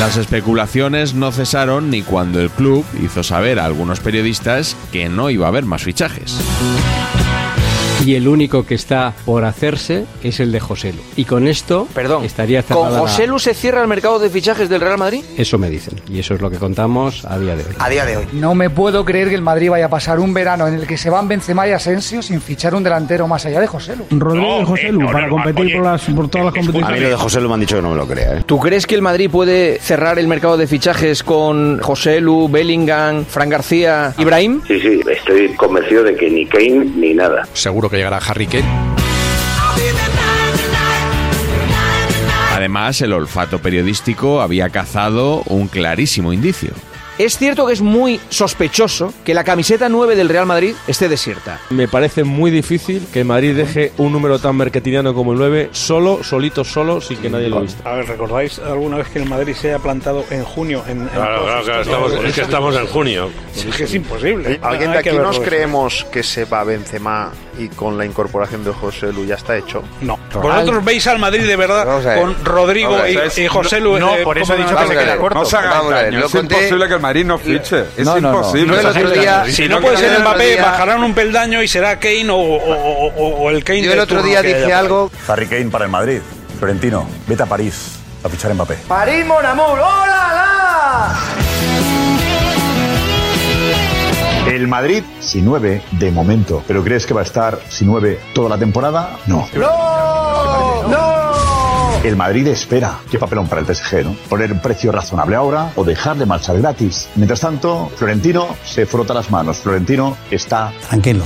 Las 0.00 0.16
especulaciones 0.16 1.12
no 1.12 1.30
cesaron 1.30 1.90
ni 1.90 2.00
cuando 2.00 2.40
el 2.40 2.48
club 2.48 2.86
hizo 3.02 3.22
saber 3.22 3.58
a 3.58 3.66
algunos 3.66 4.00
periodistas 4.00 4.74
que 4.92 5.10
no 5.10 5.28
iba 5.28 5.44
a 5.44 5.50
haber 5.50 5.66
más 5.66 5.82
fichajes. 5.82 6.40
Y 8.04 8.14
el 8.14 8.28
único 8.28 8.64
que 8.64 8.74
está 8.74 9.12
por 9.26 9.44
hacerse 9.44 10.06
es 10.22 10.40
el 10.40 10.52
de 10.52 10.58
José 10.60 10.92
Lu. 10.94 11.00
Y 11.16 11.24
con 11.26 11.46
esto 11.46 11.86
Perdón, 11.94 12.24
estaría 12.24 12.62
¿Con 12.62 12.76
cerrada 12.78 12.90
la- 12.94 13.00
José 13.00 13.26
Lu 13.26 13.38
se 13.38 13.52
cierra 13.52 13.82
el 13.82 13.88
mercado 13.88 14.18
de 14.18 14.30
fichajes 14.30 14.68
del 14.70 14.80
Real 14.80 14.96
Madrid? 14.96 15.22
Eso 15.36 15.58
me 15.58 15.68
dicen. 15.68 16.00
Y 16.10 16.18
eso 16.18 16.34
es 16.34 16.40
lo 16.40 16.50
que 16.50 16.56
contamos 16.56 17.24
a 17.26 17.38
día 17.38 17.54
de 17.56 17.62
hoy. 17.64 17.70
A 17.78 17.88
día 17.90 18.06
de 18.06 18.16
hoy. 18.16 18.24
No 18.32 18.54
me 18.54 18.70
puedo 18.70 19.04
creer 19.04 19.28
que 19.28 19.34
el 19.34 19.42
Madrid 19.42 19.68
vaya 19.70 19.86
a 19.86 19.90
pasar 19.90 20.18
un 20.18 20.32
verano 20.32 20.66
en 20.66 20.74
el 20.74 20.86
que 20.86 20.96
se 20.96 21.10
van 21.10 21.28
Benzema 21.28 21.68
y 21.68 21.72
Asensio 21.72 22.22
sin 22.22 22.40
fichar 22.40 22.74
un 22.74 22.82
delantero 22.82 23.28
más 23.28 23.44
allá 23.44 23.60
de 23.60 23.66
José 23.66 23.94
Lu. 23.96 24.06
Rodrigo 24.18 24.62
y 24.62 24.64
José 24.64 24.92
Lu, 24.92 25.04
para 25.12 25.28
competir 25.28 25.74
por, 25.76 25.84
las, 25.84 26.02
por 26.04 26.28
todas 26.30 26.46
las 26.46 26.54
competiciones. 26.54 26.88
A 26.88 26.92
mí 26.92 27.00
lo 27.00 27.08
de 27.10 27.16
José 27.16 27.40
lo 27.42 27.48
me 27.48 27.54
han 27.54 27.60
dicho 27.60 27.76
que 27.76 27.82
no 27.82 27.90
me 27.90 27.96
lo 27.96 28.06
crea. 28.06 28.38
¿eh? 28.38 28.42
¿Tú 28.46 28.58
crees 28.58 28.86
que 28.86 28.94
el 28.94 29.02
Madrid 29.02 29.28
puede 29.30 29.78
cerrar 29.78 30.18
el 30.18 30.26
mercado 30.26 30.56
de 30.56 30.66
fichajes 30.66 31.22
con 31.22 31.80
José 31.80 32.20
Lu, 32.22 32.48
Bellingham, 32.48 33.26
Fran 33.26 33.50
García, 33.50 34.14
Ibrahim? 34.16 34.62
Sí, 34.66 34.80
sí, 34.80 35.00
estoy 35.10 35.48
convencido 35.54 36.02
de 36.04 36.14
que 36.16 36.30
ni 36.30 36.46
Kane 36.46 36.86
ni 36.96 37.12
nada. 37.12 37.46
Seguro 37.52 37.89
que 37.90 37.96
llegará 37.96 38.18
Harry 38.18 38.46
Kane. 38.46 38.64
Además, 42.54 43.00
el 43.00 43.12
olfato 43.12 43.60
periodístico 43.60 44.40
había 44.42 44.68
cazado 44.68 45.42
un 45.46 45.68
clarísimo 45.68 46.32
indicio. 46.32 46.72
Es 47.20 47.36
cierto 47.36 47.66
que 47.66 47.74
es 47.74 47.82
muy 47.82 48.18
sospechoso 48.30 49.12
que 49.26 49.34
la 49.34 49.44
camiseta 49.44 49.90
9 49.90 50.16
del 50.16 50.30
Real 50.30 50.46
Madrid 50.46 50.74
esté 50.86 51.06
desierta. 51.06 51.60
Me 51.68 51.86
parece 51.86 52.24
muy 52.24 52.50
difícil 52.50 53.06
que 53.12 53.24
Madrid 53.24 53.54
deje 53.54 53.92
un 53.98 54.10
número 54.14 54.38
tan 54.38 54.56
mercatiniano 54.56 55.12
como 55.12 55.32
el 55.32 55.38
9 55.38 55.68
solo, 55.72 56.24
solito, 56.24 56.64
solo, 56.64 57.02
sin 57.02 57.18
que 57.18 57.28
nadie 57.28 57.50
lo 57.50 57.60
vista. 57.60 57.86
A 57.86 57.96
ver, 57.96 58.06
¿recordáis 58.08 58.58
alguna 58.58 58.96
vez 58.96 59.08
que 59.08 59.18
el 59.18 59.26
Madrid 59.28 59.52
se 59.54 59.68
haya 59.68 59.78
plantado 59.80 60.24
en 60.30 60.44
junio? 60.44 60.82
En, 60.86 61.02
en 61.02 61.08
Claro, 61.08 61.42
claro, 61.42 61.60
estos- 61.60 61.64
claro, 61.66 61.82
estamos- 61.82 62.24
es 62.24 62.34
que 62.34 62.40
estamos 62.40 62.76
en 62.76 62.86
junio. 62.86 63.30
Es 63.54 63.76
que 63.76 63.84
es 63.84 63.94
imposible. 63.94 64.58
¿Alguien 64.62 64.92
de 64.92 64.98
aquí 64.98 65.10
nos 65.10 65.36
eso. 65.36 65.44
creemos 65.44 66.06
que 66.10 66.22
se 66.22 66.46
va 66.46 66.64
Benzema 66.64 67.32
y 67.58 67.68
con 67.68 67.98
la 67.98 68.06
incorporación 68.06 68.64
de 68.64 68.72
José 68.72 69.12
Lu 69.12 69.26
ya 69.26 69.34
está 69.34 69.58
hecho? 69.58 69.82
No. 70.00 70.18
¿Vosotros 70.32 70.82
veis 70.82 71.06
al 71.06 71.18
Madrid 71.18 71.46
de 71.46 71.56
verdad 71.56 72.16
con 72.18 72.42
Rodrigo 72.46 72.96
y, 73.06 73.46
José 73.46 73.78
Lu? 73.78 73.98
No, 73.98 74.16
eh, 74.16 74.22
por 74.22 74.38
eso 74.38 74.54
he 74.54 74.56
dicho 74.56 74.74
que 74.74 74.86
se 74.86 74.94
queda 74.94 75.18
corto. 75.18 75.38
No 75.38 75.44
se 75.44 75.56
haga 75.58 76.08
Es 76.08 76.34
imposible 76.34 76.88
que 76.88 76.94
el 76.94 77.00
Madrid 77.00 77.09
no 77.24 77.38
fiche. 77.38 77.84
Es 77.96 78.04
No, 78.04 78.20
no, 78.20 78.30
no. 78.32 78.38
imposible. 78.38 78.66
No, 78.74 78.80
el 78.80 78.86
otro 78.86 79.10
día- 79.10 79.44
si 79.48 79.68
no 79.68 79.80
puede 79.80 79.96
ser 79.96 80.12
el 80.14 80.20
Mbappé, 80.22 80.56
bajarán 80.60 81.02
un 81.02 81.14
peldaño 81.14 81.62
y 81.62 81.68
será 81.68 81.98
Kane 81.98 82.30
o, 82.30 82.36
o- 82.36 83.06
o- 83.16 83.42
o 83.42 83.50
el 83.50 83.62
Kane 83.64 83.82
Yo 83.82 83.92
el 83.92 84.00
otro 84.00 84.22
día 84.22 84.42
dije 84.42 84.72
algo. 84.72 85.10
Harry 85.28 85.46
Kane 85.46 85.66
para 85.70 85.84
el 85.84 85.90
Madrid. 85.90 86.20
Florentino, 86.58 87.06
vete 87.26 87.42
a 87.42 87.46
París 87.46 87.98
a 88.22 88.28
fichar 88.28 88.52
Mbappé. 88.54 88.76
París, 88.86 89.24
mon 89.26 89.44
amour, 89.44 89.78
¡hola, 89.78 91.14
El 94.46 94.66
Madrid 94.68 95.02
sin 95.20 95.44
nueve 95.44 95.82
de 95.92 96.10
momento. 96.10 96.62
¿Pero 96.66 96.82
crees 96.82 97.06
que 97.06 97.14
va 97.14 97.20
a 97.20 97.24
estar 97.24 97.60
sin 97.68 97.86
nueve 97.86 98.18
toda 98.34 98.48
la 98.50 98.58
temporada? 98.58 99.16
No. 99.26 99.48
¡No! 99.54 100.82
¡No! 100.88 101.09
El 102.02 102.16
Madrid 102.16 102.46
espera. 102.46 102.98
Qué 103.10 103.18
papelón 103.18 103.46
para 103.46 103.60
el 103.60 103.66
PSG, 103.66 104.04
¿no? 104.04 104.16
Poner 104.28 104.50
un 104.52 104.60
precio 104.60 104.90
razonable 104.90 105.36
ahora 105.36 105.70
o 105.76 105.84
dejar 105.84 106.16
de 106.16 106.24
marchar 106.24 106.58
gratis. 106.58 107.10
Mientras 107.14 107.40
tanto, 107.40 107.90
Florentino 107.94 108.56
se 108.64 108.86
frota 108.86 109.12
las 109.12 109.30
manos. 109.30 109.58
Florentino 109.58 110.16
está 110.30 110.72
tranquilo. 110.88 111.24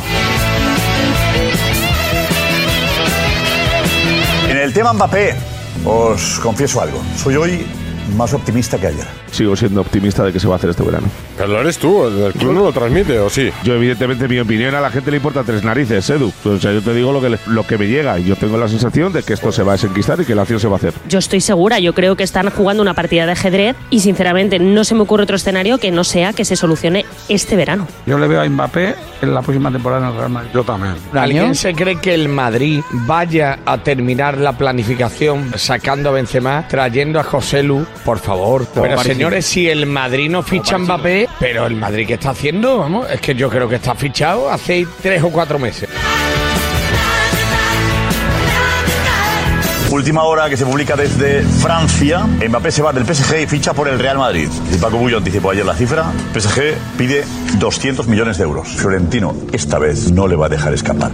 En 4.49 4.57
el 4.57 4.73
tema 4.73 4.93
Mbappé, 4.93 5.37
os 5.85 6.41
confieso 6.41 6.81
algo. 6.81 7.01
Soy 7.17 7.37
hoy 7.37 7.65
más 8.17 8.33
optimista 8.35 8.77
que 8.77 8.89
ayer. 8.89 9.24
Sigo 9.35 9.57
siendo 9.57 9.81
optimista 9.81 10.23
de 10.25 10.33
que 10.33 10.39
se 10.39 10.47
va 10.47 10.55
a 10.55 10.57
hacer 10.59 10.71
este 10.71 10.83
verano. 10.85 11.09
Pero 11.37 11.49
lo 11.49 11.61
eres 11.61 11.77
tú, 11.79 12.07
el 12.07 12.33
club 12.35 12.53
no 12.53 12.61
lo 12.63 12.73
transmite, 12.73 13.19
¿o 13.19 13.29
sí? 13.29 13.51
Yo, 13.65 13.75
evidentemente, 13.75 14.29
mi 14.29 14.39
opinión 14.39 14.75
a 14.77 14.81
la 14.81 14.91
gente 14.91 15.11
le 15.11 15.17
importa 15.17 15.43
tres 15.43 15.65
narices, 15.65 16.09
Edu. 16.09 16.33
O 16.45 16.59
sea, 16.59 16.73
yo 16.73 16.81
te 16.83 16.95
digo 16.95 17.13
lo 17.13 17.21
que, 17.21 17.31
le- 17.31 17.39
lo 17.47 17.67
que 17.67 17.77
me 17.77 17.89
llega 17.89 18.19
y 18.21 18.25
yo 18.25 18.37
tengo 18.37 18.57
la 18.59 18.69
sensación 18.69 19.13
de 19.13 19.23
que 19.25 19.33
esto 19.33 19.51
se 19.51 19.63
va 19.65 19.73
a 19.73 19.75
desenquistar 19.75 20.21
y 20.21 20.25
que 20.25 20.35
la 20.37 20.43
acción 20.43 20.61
se 20.61 20.69
va 20.69 20.75
a 20.75 20.77
hacer. 20.77 20.95
Yo 21.09 21.19
estoy 21.19 21.41
segura, 21.41 21.81
yo 21.81 21.95
creo 21.95 22.15
que 22.17 22.23
están 22.23 22.49
jugando 22.51 22.83
una 22.83 22.95
partida 22.95 23.27
de 23.27 23.33
ajedrez 23.33 23.77
y 23.91 24.01
sinceramente 24.01 24.59
no 24.61 24.85
se 24.85 24.95
me 24.95 25.01
ocurre 25.01 25.25
otro 25.25 25.35
escenario 25.37 25.79
que 25.79 25.91
no 25.91 26.05
sea 26.05 26.33
que 26.33 26.45
se 26.45 26.55
solucione 26.55 27.05
este 27.29 27.57
verano. 27.57 27.89
Yo 28.07 28.17
le 28.19 28.29
veo 28.29 28.41
a 28.41 28.49
Mbappé 28.49 28.95
en 29.23 29.35
la 29.35 29.43
próxima 29.43 29.73
temporada 29.73 30.07
en 30.07 30.13
el 30.13 30.19
Real 30.19 30.31
Madrid. 30.31 30.51
Yo 30.55 30.63
también. 30.63 30.95
¿Alguien 31.13 31.55
se 31.57 31.75
cree 31.75 31.97
que 32.01 32.15
el 32.15 32.29
Madrid 32.29 32.81
vaya 32.93 33.59
a 33.67 33.79
terminar 33.79 34.39
la 34.39 34.53
planificación 34.53 35.53
sacando 35.57 36.11
a 36.11 36.13
Benzema, 36.13 36.67
trayendo 36.69 37.19
a 37.19 37.25
José 37.25 37.63
Lu? 37.63 37.87
Por 38.05 38.19
favor. 38.19 38.67
Pero. 38.73 38.85
Señores, 39.25 39.47
si 39.47 39.67
el 39.71 39.87
Madrid 39.87 40.29
no 40.29 40.43
ficha 40.43 40.77
Mbappé, 40.77 41.31
pero 41.41 41.67
el 41.67 41.77
Madrid 41.77 42.07
que 42.07 42.13
está 42.15 42.31
haciendo, 42.31 42.77
vamos, 42.77 43.11
es 43.11 43.23
que 43.23 43.35
yo 43.35 43.49
creo 43.49 43.67
que 43.67 43.77
está 43.77 43.95
fichado 43.95 44.51
hace 44.51 44.87
tres 45.01 45.23
o 45.23 45.31
cuatro 45.31 45.59
meses. 45.59 45.89
Última 49.91 50.25
hora 50.25 50.51
que 50.51 50.59
se 50.59 50.67
publica 50.67 50.95
desde 50.95 51.43
Francia. 51.43 52.27
Mbappé 52.27 52.71
se 52.71 52.83
va 52.83 52.93
del 52.93 53.07
PSG 53.07 53.45
y 53.45 53.47
ficha 53.47 53.73
por 53.73 53.89
el 53.89 53.99
Real 53.99 54.19
Madrid. 54.19 54.49
Y 54.71 54.77
Paco 54.77 54.99
Bullo 54.99 55.17
anticipó 55.17 55.53
ayer 55.53 55.65
la 55.65 55.75
cifra. 55.75 56.13
PSG 56.35 56.75
pide 56.99 57.25
200 57.59 58.07
millones 58.07 58.37
de 58.37 58.45
euros. 58.45 58.69
Florentino 58.77 59.35
esta 59.53 59.79
vez 59.79 60.13
no 60.13 60.29
le 60.29 60.37
va 60.37 60.47
a 60.47 60.49
dejar 60.51 60.75
escapar. 60.75 61.13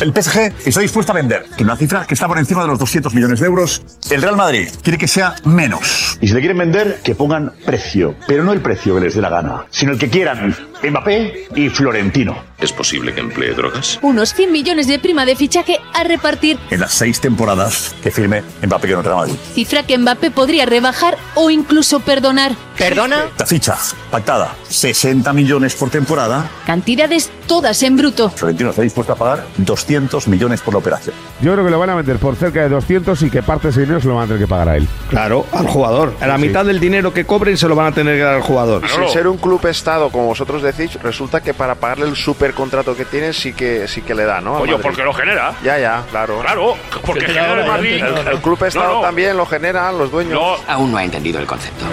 El 0.00 0.12
PSG 0.14 0.52
está 0.64 0.80
dispuesto 0.80 1.12
a 1.12 1.14
vender, 1.16 1.46
que 1.56 1.64
una 1.64 1.76
cifra 1.76 2.06
que 2.06 2.14
está 2.14 2.28
por 2.28 2.38
encima 2.38 2.62
de 2.62 2.68
los 2.68 2.78
200 2.78 3.12
millones 3.14 3.40
de 3.40 3.46
euros. 3.46 3.82
El 4.10 4.22
Real 4.22 4.36
Madrid 4.36 4.68
quiere 4.82 4.98
que 4.98 5.08
sea 5.08 5.34
menos. 5.44 6.18
Y 6.20 6.28
si 6.28 6.34
le 6.34 6.40
quieren 6.40 6.58
vender, 6.58 7.00
que 7.02 7.14
pongan 7.14 7.52
precio. 7.66 8.14
Pero 8.26 8.44
no 8.44 8.52
el 8.52 8.60
precio 8.60 8.94
que 8.94 9.00
les 9.00 9.14
dé 9.14 9.20
la 9.20 9.30
gana, 9.30 9.66
sino 9.70 9.92
el 9.92 9.98
que 9.98 10.08
quieran. 10.08 10.54
Mbappé 10.82 11.48
y 11.56 11.68
Florentino. 11.68 12.47
¿Es 12.60 12.72
posible 12.72 13.14
que 13.14 13.20
emplee 13.20 13.52
drogas? 13.54 14.00
Unos 14.02 14.34
100 14.34 14.50
millones 14.50 14.88
de 14.88 14.98
prima 14.98 15.24
de 15.24 15.36
fichaje 15.36 15.78
a 15.94 16.02
repartir, 16.02 16.58
En 16.70 16.80
las 16.80 16.92
seis 16.92 17.20
temporadas 17.20 17.94
que 18.02 18.10
firme 18.10 18.42
Mbappé 18.66 18.88
que 18.88 18.94
no 18.94 19.02
Real 19.02 19.16
Madrid. 19.18 19.34
cifra 19.54 19.84
que 19.84 19.96
Mbappé 19.96 20.32
podría 20.32 20.66
rebajar 20.66 21.16
o 21.36 21.50
incluso 21.50 22.00
perdonar. 22.00 22.56
¿Perdona? 22.76 23.26
La 23.38 23.46
ficha 23.46 23.76
pactada, 24.10 24.54
60 24.68 25.32
millones 25.32 25.74
por 25.74 25.90
temporada. 25.90 26.48
Cantidades 26.66 27.30
todas 27.46 27.80
en 27.82 27.96
bruto. 27.96 28.30
Florentino 28.30 28.70
está 28.70 28.82
dispuesto 28.82 29.12
a 29.12 29.16
pagar 29.16 29.46
200 29.56 30.26
millones 30.28 30.60
por 30.60 30.74
la 30.74 30.78
operación. 30.78 31.14
Yo 31.40 31.52
creo 31.52 31.64
que 31.64 31.70
lo 31.70 31.78
van 31.78 31.90
a 31.90 31.94
vender 31.96 32.18
por 32.18 32.34
cerca 32.36 32.60
de 32.62 32.68
200 32.68 33.20
y 33.22 33.30
que 33.30 33.42
parte 33.42 33.68
de 33.68 33.70
ese 33.70 33.80
dinero 33.82 34.00
se 34.00 34.06
lo 34.08 34.14
van 34.16 34.24
a 34.24 34.26
tener 34.26 34.40
que 34.42 34.48
pagar 34.48 34.68
a 34.68 34.76
él. 34.76 34.86
Claro, 35.10 35.46
al 35.52 35.66
jugador. 35.66 36.14
A 36.20 36.26
la 36.26 36.36
Sí. 36.36 36.42
mitad 36.42 36.64
del 36.64 36.78
dinero 36.80 37.12
que 37.12 37.24
cobren 37.24 37.56
se 37.56 37.68
lo 37.68 37.74
van 37.76 37.86
a 37.86 37.92
tener 37.92 38.16
que 38.16 38.22
dar 38.22 38.34
al 38.34 38.42
jugador. 38.42 38.82
Sin 38.88 39.08
ser 39.08 39.26
un 39.28 39.38
club 39.38 39.64
estado, 39.66 40.10
como 40.10 40.26
vosotros 40.26 40.62
decís, 40.62 40.94
resulta 41.02 41.40
que 41.40 41.54
para 41.54 41.74
pagarle 41.76 42.06
el 42.06 42.14
supercontrato 42.48 42.96
que 42.96 43.04
tiene 43.04 43.32
sí 43.34 43.52
que 43.52 43.86
sí 43.86 44.00
que 44.00 44.14
le 44.14 44.24
da, 44.24 44.40
¿no? 44.40 44.54
Oye, 44.54 44.76
porque 44.78 45.02
lo 45.02 45.12
genera. 45.12 45.52
Ya, 45.62 45.78
ya, 45.78 46.02
claro. 46.10 46.40
Claro, 46.40 46.76
porque 47.04 47.26
El, 47.26 47.32
genera 47.32 47.60
el 47.60 47.66
Madrid. 47.68 48.02
el 48.32 48.38
club 48.40 48.64
estado 48.64 48.88
No, 48.88 48.94
no. 48.96 49.00
también 49.02 49.36
lo 49.36 49.44
generan 49.44 49.98
los 49.98 50.10
dueños. 50.10 50.40
Aún 50.66 50.90
no 50.92 50.96
ha 50.98 51.04
entendido 51.04 51.38
el 51.40 51.46
concepto. 51.46 51.84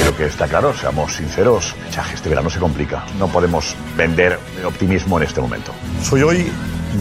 Creo 0.00 0.16
que 0.16 0.26
está 0.26 0.46
claro, 0.46 0.72
seamos 0.76 1.14
sinceros. 1.14 1.74
Fichaje 1.86 2.14
este 2.14 2.28
verano 2.28 2.48
se 2.48 2.60
complica. 2.60 3.04
No 3.18 3.26
podemos 3.28 3.74
vender 3.96 4.38
optimismo 4.64 5.18
en 5.18 5.24
este 5.26 5.40
momento. 5.40 5.72
Soy 6.02 6.22
hoy 6.22 6.52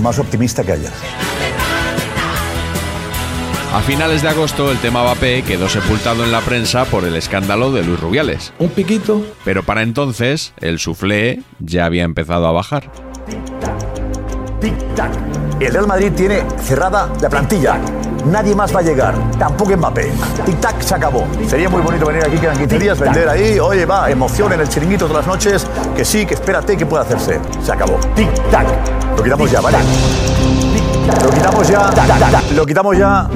más 0.01 0.17
optimista 0.17 0.63
que 0.63 0.71
ayer. 0.71 0.91
A 3.73 3.81
finales 3.81 4.21
de 4.21 4.29
agosto 4.29 4.69
el 4.69 4.77
tema 4.77 5.01
Mbappé 5.01 5.41
quedó 5.41 5.67
sepultado 5.67 6.23
en 6.23 6.31
la 6.31 6.41
prensa 6.41 6.85
por 6.85 7.05
el 7.05 7.15
escándalo 7.15 7.71
de 7.71 7.83
Luis 7.83 7.99
Rubiales. 7.99 8.53
Un 8.59 8.69
piquito. 8.69 9.25
Pero 9.43 9.63
para 9.63 9.81
entonces 9.81 10.53
el 10.59 10.77
suflé 10.77 11.41
ya 11.57 11.85
había 11.85 12.03
empezado 12.03 12.45
a 12.45 12.51
bajar. 12.51 12.91
Tic-tac. 14.61 15.11
El 15.59 15.73
Real 15.73 15.87
Madrid 15.87 16.11
tiene 16.15 16.43
cerrada 16.61 17.11
la 17.19 17.29
plantilla. 17.29 17.79
Nadie 18.27 18.53
más 18.53 18.73
va 18.75 18.81
a 18.81 18.83
llegar. 18.83 19.15
Tampoco 19.39 19.75
Mbappé. 19.75 20.11
Tic-tac 20.45 20.79
se 20.79 20.93
acabó. 20.93 21.25
Sería 21.47 21.67
muy 21.67 21.81
bonito 21.81 22.05
venir 22.05 22.23
aquí, 22.23 22.37
quedan 22.37 22.59
15 22.59 22.77
días, 22.77 22.99
vender 22.99 23.27
ahí. 23.27 23.57
Oye, 23.57 23.87
va, 23.87 24.07
emoción 24.07 24.53
en 24.53 24.61
el 24.61 24.69
chiringuito 24.69 25.07
todas 25.07 25.25
las 25.25 25.35
noches. 25.35 25.67
Que 25.95 26.05
sí, 26.05 26.27
que 26.27 26.35
espérate, 26.35 26.77
que 26.77 26.85
puede 26.85 27.05
hacerse. 27.05 27.39
Se 27.63 27.71
acabó. 27.71 27.99
Tic-tac. 28.15 28.67
Lo 29.17 29.23
quitamos 29.23 29.49
ya, 29.49 29.61
¿vale? 29.61 29.79
Lo 31.23 31.29
quitamos 31.31 31.67
ya. 31.67 31.89
Lo 32.55 32.65
quitamos 32.65 32.97
ya. 32.97 33.29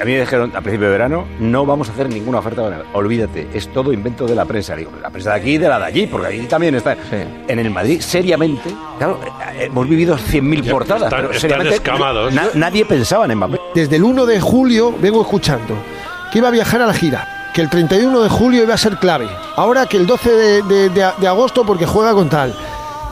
A 0.00 0.04
mí 0.04 0.10
me 0.14 0.18
dijeron 0.20 0.50
a 0.56 0.60
principio 0.60 0.86
de 0.88 0.92
verano, 0.92 1.24
no 1.38 1.64
vamos 1.64 1.88
a 1.88 1.92
hacer 1.92 2.08
ninguna 2.08 2.38
oferta. 2.40 2.82
Olvídate, 2.92 3.46
es 3.54 3.68
todo 3.72 3.92
invento 3.92 4.26
de 4.26 4.34
la 4.34 4.44
prensa. 4.44 4.74
Digo, 4.74 4.90
la 5.00 5.10
prensa 5.10 5.30
de 5.34 5.36
aquí 5.40 5.50
y 5.52 5.58
de 5.58 5.68
la 5.68 5.78
de 5.78 5.84
allí, 5.84 6.06
porque 6.08 6.26
ahí 6.26 6.40
también 6.46 6.74
está. 6.74 6.96
En 7.46 7.58
el 7.60 7.70
Madrid, 7.70 8.00
seriamente, 8.00 8.68
claro, 8.98 9.20
eh, 9.54 9.66
hemos 9.66 9.88
vivido 9.88 10.16
100.000 10.18 10.68
portadas, 10.68 11.04
están- 11.04 11.20
pero 11.20 11.30
están 11.32 11.40
seriamente 11.40 11.76
na- 12.34 12.48
nadie 12.54 12.84
pensaba 12.84 13.26
en 13.26 13.36
Mbappé. 13.36 13.60
Desde 13.76 13.94
el 13.94 14.02
1 14.02 14.26
de 14.26 14.40
julio 14.40 14.92
vengo 15.00 15.22
escuchando 15.22 15.76
que 16.32 16.38
iba 16.38 16.48
a 16.48 16.50
viajar 16.50 16.82
a 16.82 16.86
la 16.86 16.94
gira, 16.94 17.28
que 17.54 17.60
el 17.60 17.70
31 17.70 18.22
de 18.22 18.28
julio 18.28 18.64
iba 18.64 18.74
a 18.74 18.78
ser 18.78 18.96
clave. 18.96 19.28
Ahora 19.54 19.86
que 19.86 19.98
el 19.98 20.06
12 20.08 20.32
de, 20.32 20.62
de- 20.62 20.88
de- 20.88 21.12
de 21.16 21.28
agosto 21.28 21.64
porque 21.64 21.86
juega 21.86 22.12
con 22.12 22.28
tal. 22.28 22.52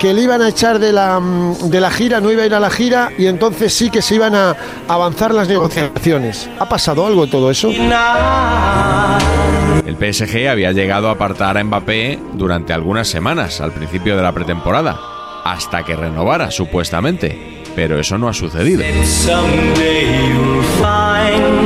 Que 0.00 0.14
le 0.14 0.22
iban 0.22 0.40
a 0.40 0.48
echar 0.48 0.78
de 0.78 0.92
la, 0.92 1.20
mm, 1.20 1.68
de 1.68 1.78
la 1.78 1.90
gira, 1.90 2.22
no 2.22 2.32
iba 2.32 2.42
a 2.42 2.46
ir 2.46 2.54
a 2.54 2.60
la 2.60 2.70
gira 2.70 3.10
y 3.18 3.26
entonces 3.26 3.74
sí 3.74 3.90
que 3.90 4.00
se 4.00 4.14
iban 4.14 4.34
a 4.34 4.56
avanzar 4.88 5.34
las 5.34 5.46
negociaciones. 5.46 6.48
¿Ha 6.58 6.66
pasado 6.66 7.06
algo 7.06 7.26
de 7.26 7.30
todo 7.30 7.50
eso? 7.50 7.68
El 9.86 9.96
PSG 9.96 10.48
había 10.48 10.72
llegado 10.72 11.10
a 11.10 11.12
apartar 11.12 11.58
a 11.58 11.64
Mbappé 11.64 12.18
durante 12.32 12.72
algunas 12.72 13.08
semanas 13.08 13.60
al 13.60 13.72
principio 13.72 14.16
de 14.16 14.22
la 14.22 14.32
pretemporada, 14.32 14.98
hasta 15.44 15.82
que 15.82 15.94
renovara 15.94 16.50
supuestamente. 16.50 17.60
Pero 17.76 17.98
eso 17.98 18.16
no 18.16 18.26
ha 18.26 18.32
sucedido. 18.32 18.82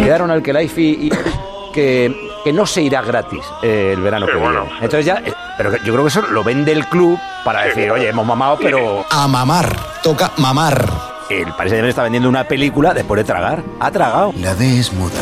Quedaron 0.02 0.32
al 0.32 0.42
Kelaifi 0.42 0.98
y 1.02 1.10
que, 1.72 2.23
que 2.44 2.52
no 2.52 2.66
se 2.66 2.82
irá 2.82 3.00
gratis 3.00 3.44
eh, 3.62 3.92
el 3.94 4.02
verano 4.02 4.26
que 4.26 4.36
viene. 4.36 4.58
Entonces 4.74 5.06
ya, 5.06 5.16
eh, 5.24 5.32
pero 5.56 5.72
yo 5.78 5.92
creo 5.92 6.02
que 6.02 6.08
eso 6.08 6.22
lo 6.22 6.44
vende 6.44 6.72
el 6.72 6.86
club 6.86 7.18
para 7.42 7.62
decir, 7.62 7.90
oye, 7.90 8.10
hemos 8.10 8.26
mamado, 8.26 8.58
pero... 8.60 9.04
A 9.10 9.26
mamar. 9.26 9.74
Toca 10.02 10.30
mamar. 10.36 10.86
El 11.30 11.46
Paris 11.46 11.70
Saint-Germain 11.70 11.88
está 11.88 12.02
vendiendo 12.02 12.28
una 12.28 12.44
película 12.44 12.92
después 12.92 13.18
de 13.18 13.24
tragar. 13.24 13.62
Ha 13.80 13.90
tragado. 13.90 14.34
La 14.36 14.54
D 14.54 14.78
es 14.78 14.92
muda. 14.92 15.14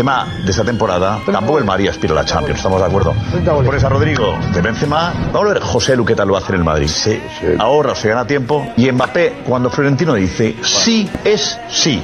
Benzema 0.00 0.26
de 0.42 0.50
esta 0.50 0.64
temporada, 0.64 1.20
tampoco 1.30 1.58
el 1.58 1.66
Madrid 1.66 1.88
aspira 1.88 2.14
a 2.14 2.16
la 2.16 2.24
Champions, 2.24 2.56
estamos 2.56 2.80
de 2.80 2.86
acuerdo. 2.86 3.12
Pones 3.44 3.84
a 3.84 3.88
Rodrigo 3.90 4.34
de 4.54 4.62
Benzema, 4.62 5.12
vamos 5.30 5.50
a 5.50 5.52
ver 5.52 5.62
José 5.62 5.94
Lu 5.94 6.06
qué 6.06 6.14
tal 6.14 6.28
lo 6.28 6.38
hace 6.38 6.52
en 6.52 6.60
el 6.60 6.64
Madrid. 6.64 6.86
Se 6.86 7.20
ahorra 7.58 7.92
o 7.92 7.94
se 7.94 8.08
gana 8.08 8.26
tiempo. 8.26 8.66
Y 8.78 8.90
Mbappé, 8.90 9.42
cuando 9.46 9.68
Florentino 9.68 10.14
dice 10.14 10.56
sí, 10.62 11.06
es 11.22 11.58
sí. 11.68 12.02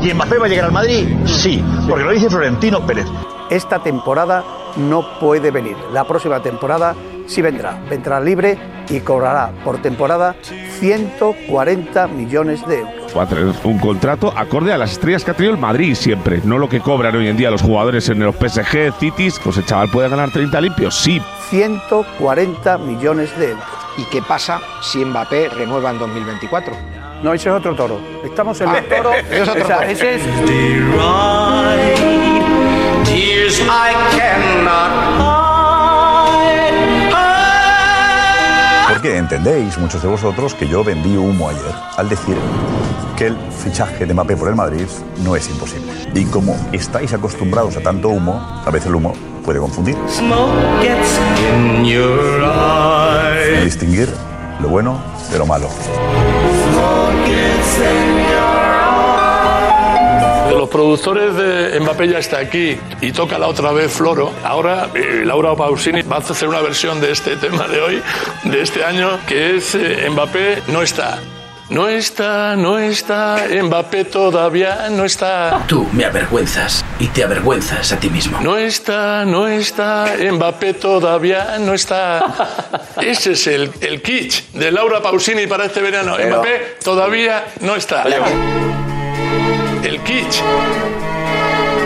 ¿Y 0.00 0.14
Mbappé 0.14 0.38
va 0.38 0.46
a 0.46 0.48
llegar 0.48 0.66
al 0.66 0.72
Madrid? 0.72 1.08
Sí, 1.26 1.64
porque 1.88 2.04
lo 2.04 2.12
dice 2.12 2.30
Florentino 2.30 2.86
Pérez. 2.86 3.06
Esta 3.50 3.80
temporada 3.80 4.44
no 4.76 5.18
puede 5.18 5.50
venir. 5.50 5.76
La 5.92 6.04
próxima 6.06 6.40
temporada 6.40 6.94
sí 7.26 7.42
vendrá. 7.42 7.82
Vendrá 7.90 8.20
libre 8.20 8.56
y 8.88 9.00
cobrará 9.00 9.50
por 9.64 9.82
temporada 9.82 10.36
140 10.78 12.06
millones 12.06 12.64
de 12.68 12.78
euros. 12.78 13.01
Va 13.16 13.22
a 13.24 13.26
tener 13.26 13.52
un 13.64 13.78
contrato 13.78 14.32
acorde 14.36 14.72
a 14.72 14.78
las 14.78 14.92
estrellas 14.92 15.22
que 15.24 15.30
ha 15.32 15.34
tenido 15.34 15.54
el 15.54 15.60
Madrid 15.60 15.94
siempre, 15.94 16.40
no 16.44 16.56
lo 16.58 16.68
que 16.68 16.80
cobran 16.80 17.14
hoy 17.14 17.28
en 17.28 17.36
día 17.36 17.50
los 17.50 17.60
jugadores 17.62 18.08
en 18.08 18.20
los 18.20 18.34
PSG, 18.36 18.92
Cities. 18.98 19.38
Pues 19.42 19.56
el 19.58 19.66
chaval 19.66 19.88
puede 19.90 20.08
ganar 20.08 20.30
30 20.30 20.60
limpios, 20.60 20.94
sí. 20.94 21.20
140 21.50 22.78
millones 22.78 23.36
de 23.38 23.50
euros. 23.50 23.64
¿Y 23.98 24.04
qué 24.04 24.22
pasa 24.22 24.60
si 24.80 25.04
Mbappé 25.04 25.50
renueva 25.50 25.90
en 25.90 25.98
2024? 25.98 26.74
No, 27.22 27.34
ese 27.34 27.50
es 27.50 27.54
otro 27.54 27.74
toro. 27.74 28.00
Estamos 28.24 28.60
en 28.62 28.68
Ah, 28.70 28.78
el 28.78 28.86
toro. 28.88 29.12
es 29.30 29.48
otro 29.48 29.62
toro. 29.62 29.82
ese 29.82 30.14
es 30.16 30.22
Porque 39.02 39.18
entendéis, 39.18 39.76
muchos 39.78 40.00
de 40.00 40.06
vosotros, 40.06 40.54
que 40.54 40.68
yo 40.68 40.84
vendí 40.84 41.16
humo 41.16 41.48
ayer 41.48 41.74
al 41.96 42.08
decir 42.08 42.36
que 43.16 43.26
el 43.26 43.36
fichaje 43.50 44.06
de 44.06 44.14
Mbappé 44.14 44.36
por 44.36 44.48
el 44.48 44.54
Madrid 44.54 44.86
no 45.24 45.34
es 45.34 45.50
imposible. 45.50 45.92
Y 46.14 46.24
como 46.26 46.54
estáis 46.70 47.12
acostumbrados 47.12 47.76
a 47.76 47.80
tanto 47.80 48.10
humo, 48.10 48.34
a 48.64 48.70
veces 48.70 48.86
el 48.86 48.94
humo 48.94 49.12
puede 49.44 49.58
confundir. 49.58 49.96
Distinguir 53.64 54.08
lo 54.60 54.68
bueno 54.68 55.02
de 55.32 55.38
lo 55.38 55.46
malo. 55.46 55.68
De 60.52 60.58
los 60.58 60.68
productores 60.68 61.34
de 61.34 61.80
Mbappé 61.80 62.08
ya 62.08 62.18
está 62.18 62.36
aquí 62.36 62.76
y 63.00 63.10
toca 63.12 63.38
la 63.38 63.46
otra 63.46 63.72
vez 63.72 63.90
Floro. 63.90 64.30
Ahora 64.44 64.90
eh, 64.94 65.22
Laura 65.24 65.56
Pausini 65.56 66.02
va 66.02 66.16
a 66.16 66.18
hacer 66.18 66.46
una 66.46 66.60
versión 66.60 67.00
de 67.00 67.10
este 67.10 67.36
tema 67.38 67.66
de 67.68 67.80
hoy, 67.80 68.02
de 68.44 68.60
este 68.60 68.84
año, 68.84 69.18
que 69.26 69.56
es 69.56 69.74
eh, 69.74 70.06
Mbappé 70.10 70.64
no 70.66 70.82
está. 70.82 71.20
No 71.70 71.88
está, 71.88 72.54
no 72.54 72.78
está, 72.78 73.46
Mbappé 73.62 74.04
todavía 74.04 74.90
no 74.90 75.06
está. 75.06 75.64
Tú 75.66 75.88
me 75.94 76.04
avergüenzas 76.04 76.84
y 76.98 77.06
te 77.06 77.24
avergüenzas 77.24 77.90
a 77.90 77.98
ti 77.98 78.10
mismo. 78.10 78.38
No 78.42 78.58
está, 78.58 79.24
no 79.24 79.48
está, 79.48 80.04
Mbappé 80.32 80.74
todavía 80.74 81.56
no 81.60 81.72
está. 81.72 82.26
Ese 83.00 83.32
es 83.32 83.46
el, 83.46 83.70
el 83.80 84.02
kitsch 84.02 84.50
de 84.52 84.70
Laura 84.70 85.00
Pausini 85.00 85.46
para 85.46 85.64
este 85.64 85.80
verano. 85.80 86.12
Pero- 86.18 86.28
Mbappé 86.28 86.76
todavía 86.84 87.42
no 87.60 87.74
está. 87.74 88.04
El 89.84 89.98
kitsch. 90.00 90.40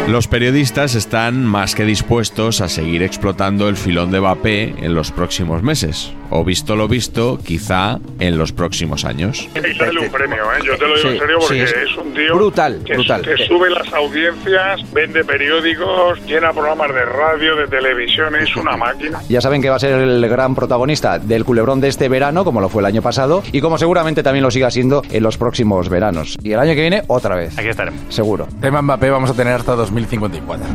Los 0.06 0.28
periodistas 0.28 0.94
están 0.94 1.44
más 1.46 1.74
que 1.74 1.84
dispuestos 1.84 2.60
a 2.60 2.68
seguir 2.68 3.02
explotando 3.02 3.68
el 3.68 3.76
filón 3.76 4.10
de 4.10 4.20
Mbappé 4.20 4.74
en 4.84 4.94
los 4.94 5.10
próximos 5.10 5.62
meses, 5.62 6.12
o 6.30 6.44
visto 6.44 6.76
lo 6.76 6.88
visto, 6.88 7.38
quizá 7.44 7.98
en 8.18 8.38
los 8.38 8.52
próximos 8.52 9.04
años. 9.04 9.48
Darle 9.78 10.00
un 10.00 10.10
premio, 10.10 10.42
¿eh? 10.52 10.62
Yo 10.64 10.76
te 10.76 10.86
lo 10.86 10.96
digo 10.96 11.08
Sí, 11.08 11.14
en 11.14 11.18
serio 11.18 11.36
porque 11.38 11.54
sí, 11.54 11.60
es 11.60 11.90
es, 11.90 11.96
un 11.96 12.14
tío 12.14 12.34
brutal, 12.34 12.82
que, 12.84 12.94
brutal. 12.94 13.22
que 13.22 13.36
sube 13.46 13.70
las 13.70 13.92
audiencias, 13.92 14.92
vende 14.92 15.24
periódicos, 15.24 16.24
llena 16.26 16.52
programas 16.52 16.92
de 16.94 17.04
radio, 17.04 17.56
de 17.56 17.66
televisión, 17.68 18.34
es 18.36 18.54
una 18.56 18.76
máquina. 18.76 19.20
Ya 19.28 19.40
saben 19.40 19.62
que 19.62 19.70
va 19.70 19.76
a 19.76 19.80
ser 19.80 20.00
el 20.00 20.28
gran 20.28 20.54
protagonista 20.54 21.18
del 21.18 21.44
culebrón 21.44 21.80
de 21.80 21.88
este 21.88 22.08
verano, 22.08 22.44
como 22.44 22.60
lo 22.60 22.68
fue 22.68 22.82
el 22.82 22.86
año 22.86 23.02
pasado, 23.02 23.42
y 23.52 23.60
como 23.60 23.78
seguramente 23.78 24.22
también 24.22 24.42
lo 24.42 24.50
siga 24.50 24.70
siendo 24.70 25.02
en 25.10 25.22
los 25.22 25.38
próximos 25.38 25.88
veranos. 25.88 26.36
Y 26.42 26.52
el 26.52 26.58
año 26.58 26.74
que 26.74 26.80
viene, 26.80 27.02
otra 27.06 27.36
vez. 27.36 27.56
Aquí 27.58 27.68
estaremos. 27.68 28.00
Seguro. 28.08 28.48
Tema 28.60 28.82
Mbappé 28.82 29.10
vamos 29.10 29.30
a 29.30 29.34
tener 29.34 29.54
hasta 29.54 29.74
2054. 29.74 30.66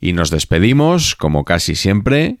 Y 0.00 0.12
nos 0.12 0.30
despedimos, 0.30 1.16
como 1.16 1.44
casi 1.44 1.74
siempre, 1.74 2.40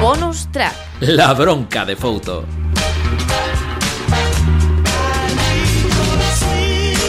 Bonus 0.00 0.50
track. 0.52 0.74
La 1.00 1.32
bronca 1.32 1.84
de 1.84 1.96
Fouto. 1.96 2.44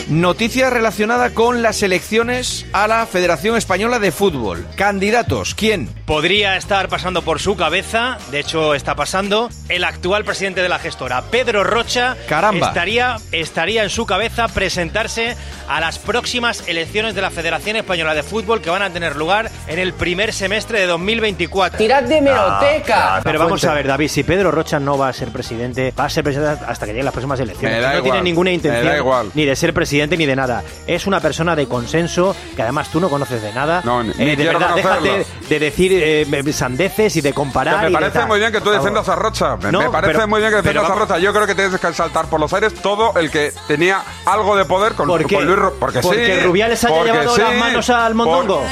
Noticia 0.10 0.70
relacionada 0.70 1.34
con 1.34 1.62
las 1.62 1.84
elecciones 1.84 2.66
a 2.72 2.88
la 2.88 3.06
Federación 3.06 3.58
Española 3.58 4.00
de 4.00 4.14
Fútbol. 4.14 4.66
Candidatos, 4.76 5.54
¿quién? 5.54 5.90
Podría 6.08 6.56
estar 6.56 6.88
pasando 6.88 7.22
por 7.22 7.41
su 7.41 7.58
cabeza, 7.58 8.17
de 8.32 8.39
hecho 8.39 8.74
está 8.74 8.96
pasando, 8.96 9.50
el 9.67 9.84
actual 9.84 10.24
presidente 10.24 10.62
de 10.62 10.70
la 10.70 10.80
gestora, 10.80 11.22
Pedro 11.24 11.65
Rocha, 11.65 12.15
Caramba. 12.30 12.67
Estaría, 12.70 13.17
estaría 13.34 13.84
en 13.84 13.89
su 13.89 14.06
cabeza 14.06 14.48
presentarse 14.48 15.36
a 15.67 15.82
las 15.82 16.00
próximas 16.00 16.63
elecciones 16.70 17.13
de 17.13 17.22
la 17.22 17.30
Federación 17.30 17.76
Española 17.76 18.15
de 18.15 18.24
Fútbol 18.24 18.62
que 18.62 18.70
van 18.70 18.84
a 18.84 18.89
tener 18.89 19.17
lugar 19.17 19.52
en 19.67 19.80
el 19.80 19.91
primer 19.93 20.32
semestre 20.32 20.80
de 20.80 20.88
2024. 20.88 21.78
Tirad 21.78 22.04
de 22.04 22.20
hemeroteca. 22.20 23.20
Pero 23.22 23.38
vamos 23.39 23.65
a 23.65 23.74
ver, 23.74 23.86
David, 23.88 24.08
si 24.08 24.24
Pedro 24.24 24.50
Rocha 24.50 24.80
no 24.80 24.98
va 24.98 25.10
a 25.10 25.13
ser 25.13 25.28
presidente, 25.28 25.93
va 26.00 26.06
a 26.06 26.10
ser 26.10 26.24
presidente 26.24 26.63
hasta 26.70 26.86
que 26.86 26.93
lleguen 26.93 27.04
las 27.04 27.13
próximas 27.13 27.41
elecciones. 27.41 27.80
Me 27.80 27.82
da 27.84 27.91
no 27.91 27.98
igual, 27.98 28.12
tiene 28.13 28.22
ninguna 28.24 28.48
me 28.52 28.54
intención 28.56 28.86
da 28.88 28.98
igual. 28.98 29.32
ni 29.34 29.43
de 29.43 29.58
ser 29.58 29.74
presidente 29.74 30.15
ni 30.15 30.26
de 30.26 30.38
nada. 30.38 30.63
Es 30.88 31.06
una 31.06 31.20
persona 31.20 31.54
de 31.54 31.67
consenso 31.67 32.34
que 32.56 32.62
además 32.62 32.89
tú 32.93 33.02
no 33.02 33.10
conoces 33.10 33.41
de 33.41 33.52
nada. 33.52 33.82
No, 33.84 34.02
ni- 34.04 34.12
Eh, 34.12 34.15
ni 34.20 34.36
de 34.38 34.46
verdad, 34.46 34.74
déjate 34.74 35.26
de 35.50 35.60
decir 35.60 35.97
eh, 36.04 36.54
sandeces 36.54 37.16
y 37.16 37.22
de 37.22 37.34
comparar. 37.34 37.84
me 37.86 37.90
y 37.92 37.94
parece 37.94 38.26
muy 38.26 38.40
bien 38.40 38.52
que 38.52 38.62
tú 38.62 38.70
defiendas 38.72 39.08
a 39.10 39.16
Rocha. 39.16 39.58
Me, 39.58 39.72
No, 39.72 39.82
me 39.82 39.90
parece 39.90 40.14
pero- 40.14 40.28
muy 40.28 40.40
bien 40.40 40.52
que 40.52 40.58
pero 40.64 40.82
defiendas 40.82 40.92
a 40.92 41.00
Rocha. 41.00 41.18
Yo 41.20 41.34
creo 41.34 41.48
que 41.48 41.56
tienes 41.56 41.80
que 41.80 41.94
saltar 41.94 42.26
por 42.28 42.40
los 42.40 42.54
aires 42.54 42.74
todo 42.76 43.14
el 43.20 43.30
que 43.32 43.52
tenía 43.68 44.02
algo 44.26 44.56
de 44.56 44.66
poder 44.66 44.94
con, 44.94 45.08
¿Por 45.08 45.26
qué? 45.26 45.36
con 45.36 45.46
Luis 45.46 45.58
Ro- 45.58 45.76
Porque, 45.80 46.00
Porque 46.00 46.38
sí. 46.40 46.46
Rubiales 46.46 46.84
haya 46.84 47.04
llevado 47.04 47.36
sí, 47.36 47.42
las 47.42 47.56
manos 47.56 47.90
al 47.90 48.16
mondongo. 48.16 48.64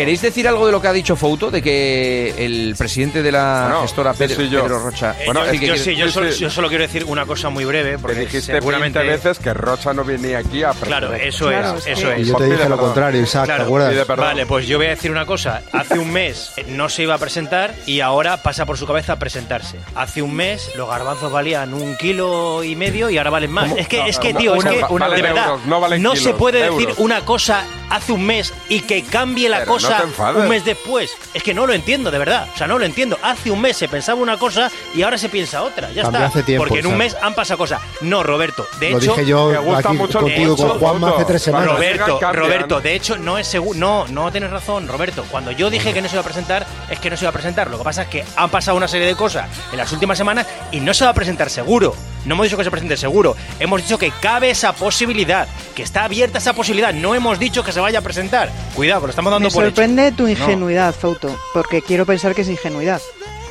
¿Queréis 0.00 0.22
decir 0.22 0.48
algo 0.48 0.64
de 0.66 0.72
lo 0.72 0.80
que 0.80 0.88
ha 0.88 0.92
dicho 0.92 1.14
Fouto? 1.16 1.50
De 1.50 1.60
que 1.62 2.34
el 2.38 2.74
presidente 2.76 3.22
de 3.22 3.30
la 3.32 3.64
Bueno, 3.68 3.82
gestora 3.82 4.14
Pedro, 4.14 4.42
yo. 4.44 4.62
Pedro 4.62 4.78
Rocha. 4.80 5.14
Eh, 5.20 5.24
Bueno, 5.26 5.44
yo, 5.44 5.50
es 5.52 5.60
que 5.60 5.66
yo 5.66 5.74
quiere- 5.74 5.78
sí, 5.90 5.96
yo, 5.96 6.06
sí, 6.06 6.12
solo, 6.12 6.32
sí. 6.32 6.40
yo 6.40 6.50
solo 6.50 6.68
quiero 6.68 6.82
decir 6.84 7.04
una 7.04 7.26
cosa 7.26 7.50
muy 7.50 7.64
breve, 7.66 7.92
Que 7.92 7.98
porque 7.98 8.20
dijiste 8.20 8.52
seguramente 8.52 8.98
20 8.98 9.16
veces 9.16 9.38
que 9.38 9.52
Rocha 9.52 9.92
no 9.92 10.04
venía 10.04 10.38
aquí 10.38 10.62
a 10.62 10.70
Claro, 10.70 11.12
eso 11.14 11.48
Claro, 11.48 11.76
es, 11.76 11.86
es 11.86 11.98
eso 11.98 12.12
es. 12.12 12.20
Y 12.20 12.24
yo 12.30 12.36
te 12.36 12.44
dije 12.44 12.56
pide 12.56 12.68
lo 12.68 12.76
perdón. 12.76 12.86
contrario, 12.86 13.20
Isaac, 13.22 13.46
¿te 13.46 13.52
acuerdas? 13.52 14.06
Vale, 14.16 14.46
pues 14.46 14.66
yo 14.66 14.78
voy 14.78 14.86
a 14.86 14.90
decir 14.90 15.10
una 15.10 15.26
cosa. 15.26 15.62
Hace 15.72 15.98
un 15.98 16.10
mes 16.12 16.52
eh, 16.56 16.64
no 16.68 16.88
se 16.88 17.02
iba 17.02 17.14
a 17.14 17.18
presentar 17.18 17.74
y 17.86 18.00
ahora 18.00 18.38
pasa 18.42 18.64
por 18.66 18.78
su 18.78 18.86
cabeza 18.86 19.18
presentarse. 19.18 19.76
Hace 19.94 20.22
un 20.22 20.34
mes 20.34 20.70
los 20.76 20.88
garbanzos 20.88 21.30
valían 21.30 21.74
un 21.74 21.96
kilo 21.98 22.64
y 22.64 22.74
medio 22.74 23.10
y 23.10 23.18
ahora 23.18 23.30
valen 23.30 23.50
más. 23.52 23.64
¿Cómo? 23.68 23.76
Es 23.76 23.86
que, 23.88 23.98
No, 23.98 24.06
es 24.06 24.18
que 24.18 24.32
no, 24.32 24.38
tío, 24.38 24.54
es 24.54 24.60
una- 24.64 24.70
que 24.70 24.80
valen 24.98 25.16
de 25.16 25.22
verdad 25.22 25.44
euros, 25.46 25.66
no 25.66 25.80
valen 25.80 26.02
se 26.12 26.18
kilos, 26.20 26.36
puede 26.38 26.58
decir 26.62 26.80
euros. 26.88 26.98
una 26.98 27.20
cosa 27.24 27.64
hace 27.90 28.12
un 28.12 28.24
mes 28.24 28.54
y 28.68 28.80
que 28.80 29.02
cambie 29.02 29.48
la 29.48 29.58
Pero 29.60 29.72
cosa 29.72 30.04
un 30.36 30.48
mes 30.48 30.64
después. 30.64 31.10
Es 31.34 31.42
que 31.42 31.52
no 31.52 31.66
lo 31.66 31.72
entiendo, 31.74 32.10
de 32.10 32.18
verdad. 32.18 32.48
O 32.54 32.56
sea, 32.56 32.66
no 32.66 32.78
lo 32.78 32.84
entiendo. 32.84 33.18
Hace 33.22 33.50
un 33.50 33.60
mes 33.60 33.76
se 33.76 33.88
pensaba 33.88 34.20
una 34.20 34.38
cosa 34.38 34.70
y 34.94 35.02
ahora 35.02 35.18
se 35.18 35.28
piensa 35.28 35.62
otra. 35.62 35.90
Ya 35.92 36.02
Cambió 36.02 36.20
está. 36.20 36.26
hace 36.30 36.42
tiempo, 36.42 36.64
Porque 36.64 36.80
en 36.80 36.86
un 36.86 36.96
mes 36.96 37.16
han 37.20 37.34
pasado 37.34 37.58
cosas. 37.58 37.80
No, 38.00 38.22
Roberto. 38.22 38.66
De 38.78 38.90
Lo 38.90 38.98
hecho, 38.98 39.10
dije 39.12 39.26
yo 39.26 39.48
me 39.50 39.58
gusta 39.58 39.88
aquí 39.90 39.98
mucho 39.98 40.20
contigo 40.20 40.56
punto, 40.56 40.70
con 40.72 40.78
Juanma 40.80 41.00
punto. 41.08 41.16
hace 41.16 41.24
tres 41.26 41.42
semanas. 41.42 41.68
Roberto. 41.74 42.20
Roberto, 42.32 42.80
de 42.80 42.94
hecho, 42.94 43.18
no 43.18 43.38
es 43.38 43.46
seguro. 43.46 43.78
No, 43.78 44.06
no 44.08 44.30
tienes 44.30 44.50
razón, 44.50 44.88
Roberto. 44.88 45.24
Cuando 45.30 45.50
yo 45.50 45.68
dije 45.70 45.92
que 45.92 46.00
no 46.00 46.08
se 46.08 46.14
iba 46.14 46.20
a 46.22 46.24
presentar, 46.24 46.66
es 46.88 46.98
que 47.00 47.10
no 47.10 47.16
se 47.16 47.24
iba 47.24 47.30
a 47.30 47.32
presentar. 47.32 47.70
Lo 47.70 47.78
que 47.78 47.84
pasa 47.84 48.02
es 48.02 48.08
que 48.08 48.24
han 48.36 48.50
pasado 48.50 48.76
una 48.76 48.88
serie 48.88 49.06
de 49.06 49.14
cosas 49.16 49.48
en 49.72 49.78
las 49.78 49.90
últimas 49.92 50.16
semanas 50.16 50.46
y 50.70 50.80
no 50.80 50.94
se 50.94 51.04
va 51.04 51.10
a 51.10 51.14
presentar 51.14 51.50
seguro. 51.50 51.94
No 52.24 52.34
hemos 52.34 52.44
dicho 52.46 52.56
que 52.56 52.64
se 52.64 52.70
presente 52.70 52.96
seguro. 52.96 53.34
Hemos 53.58 53.82
dicho 53.82 53.98
que 53.98 54.10
cabe 54.20 54.50
esa 54.50 54.72
posibilidad, 54.74 55.48
que 55.74 55.82
está 55.82 56.04
abierta 56.04 56.38
esa 56.38 56.52
posibilidad. 56.52 56.92
No 56.92 57.14
hemos 57.14 57.38
dicho 57.38 57.64
que 57.64 57.72
se 57.72 57.80
vaya 57.80 58.00
a 58.00 58.02
presentar. 58.02 58.50
Cuidado, 58.74 59.00
que 59.02 59.06
lo 59.06 59.10
estamos 59.10 59.30
dando 59.32 59.48
Me 59.48 59.54
por 59.54 59.64
hecho. 59.64 59.70
sorprende 59.76 60.12
tu 60.12 60.24
No. 60.24 60.28
ingenuidad, 60.30 60.94
Fouto, 60.94 61.34
porque 61.54 61.82
quiero 61.82 62.04
pensar 62.06 62.34
que 62.34 62.42
es 62.42 62.48
ingenuidad. 62.48 63.00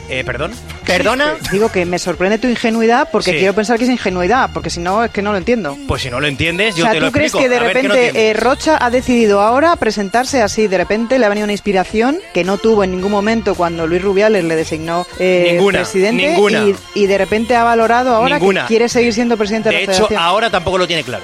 Eh, 0.09 0.23
¿Perdón? 0.23 0.51
¿Perdona? 0.85 1.35
Digo 1.51 1.71
que 1.71 1.85
me 1.85 1.99
sorprende 1.99 2.39
tu 2.39 2.47
ingenuidad 2.47 3.09
porque 3.11 3.31
Sí. 3.31 3.37
quiero 3.37 3.53
pensar 3.53 3.77
que 3.77 3.83
es 3.83 3.89
ingenuidad, 3.91 4.49
porque 4.53 4.69
si 4.71 4.79
no, 4.79 5.03
es 5.03 5.11
que 5.11 5.21
no 5.21 5.31
lo 5.31 5.37
entiendo. 5.37 5.77
Pues 5.87 6.01
si 6.01 6.09
no 6.09 6.19
lo 6.19 6.25
entiendes, 6.27 6.75
yo 6.75 6.83
o 6.83 6.87
sea, 6.87 6.93
te 6.93 6.99
¿tú 6.99 7.05
lo 7.05 7.11
crees 7.11 7.31
explico. 7.33 7.43
que 7.43 7.49
de 7.49 7.57
A 7.57 7.63
ver, 7.67 7.81
¿qué 7.81 7.87
no 7.87 7.93
repente 7.93 8.29
eh, 8.29 8.33
Rocha 8.33 8.77
ha 8.83 8.89
decidido 8.89 9.39
ahora 9.41 9.75
presentarse 9.75 10.41
así? 10.41 10.67
De 10.67 10.77
repente 10.77 11.19
le 11.19 11.25
ha 11.25 11.29
venido 11.29 11.43
una 11.45 11.53
inspiración 11.53 12.17
que 12.33 12.43
no 12.43 12.57
tuvo 12.57 12.83
en 12.83 12.91
ningún 12.91 13.11
momento 13.11 13.53
cuando 13.53 13.85
Luis 13.85 14.01
Rubiales 14.01 14.43
le 14.43 14.55
designó 14.55 15.05
eh, 15.19 15.49
Ninguna, 15.53 15.79
presidente 15.79 16.27
ninguna. 16.29 16.63
Y, 16.65 16.75
y 16.95 17.05
de 17.05 17.17
repente 17.19 17.55
ha 17.55 17.63
valorado 17.63 18.15
ahora 18.15 18.39
Ninguna. 18.39 18.61
que 18.61 18.67
quiere 18.67 18.89
seguir 18.89 19.13
siendo 19.13 19.37
presidente 19.37 19.69
de, 19.69 19.75
De 19.75 19.85
la 19.85 19.91
hecho, 19.93 20.07
federación. 20.07 20.21
ahora 20.23 20.49
tampoco 20.49 20.79
lo 20.79 20.87
tiene 20.87 21.03
claro. 21.03 21.23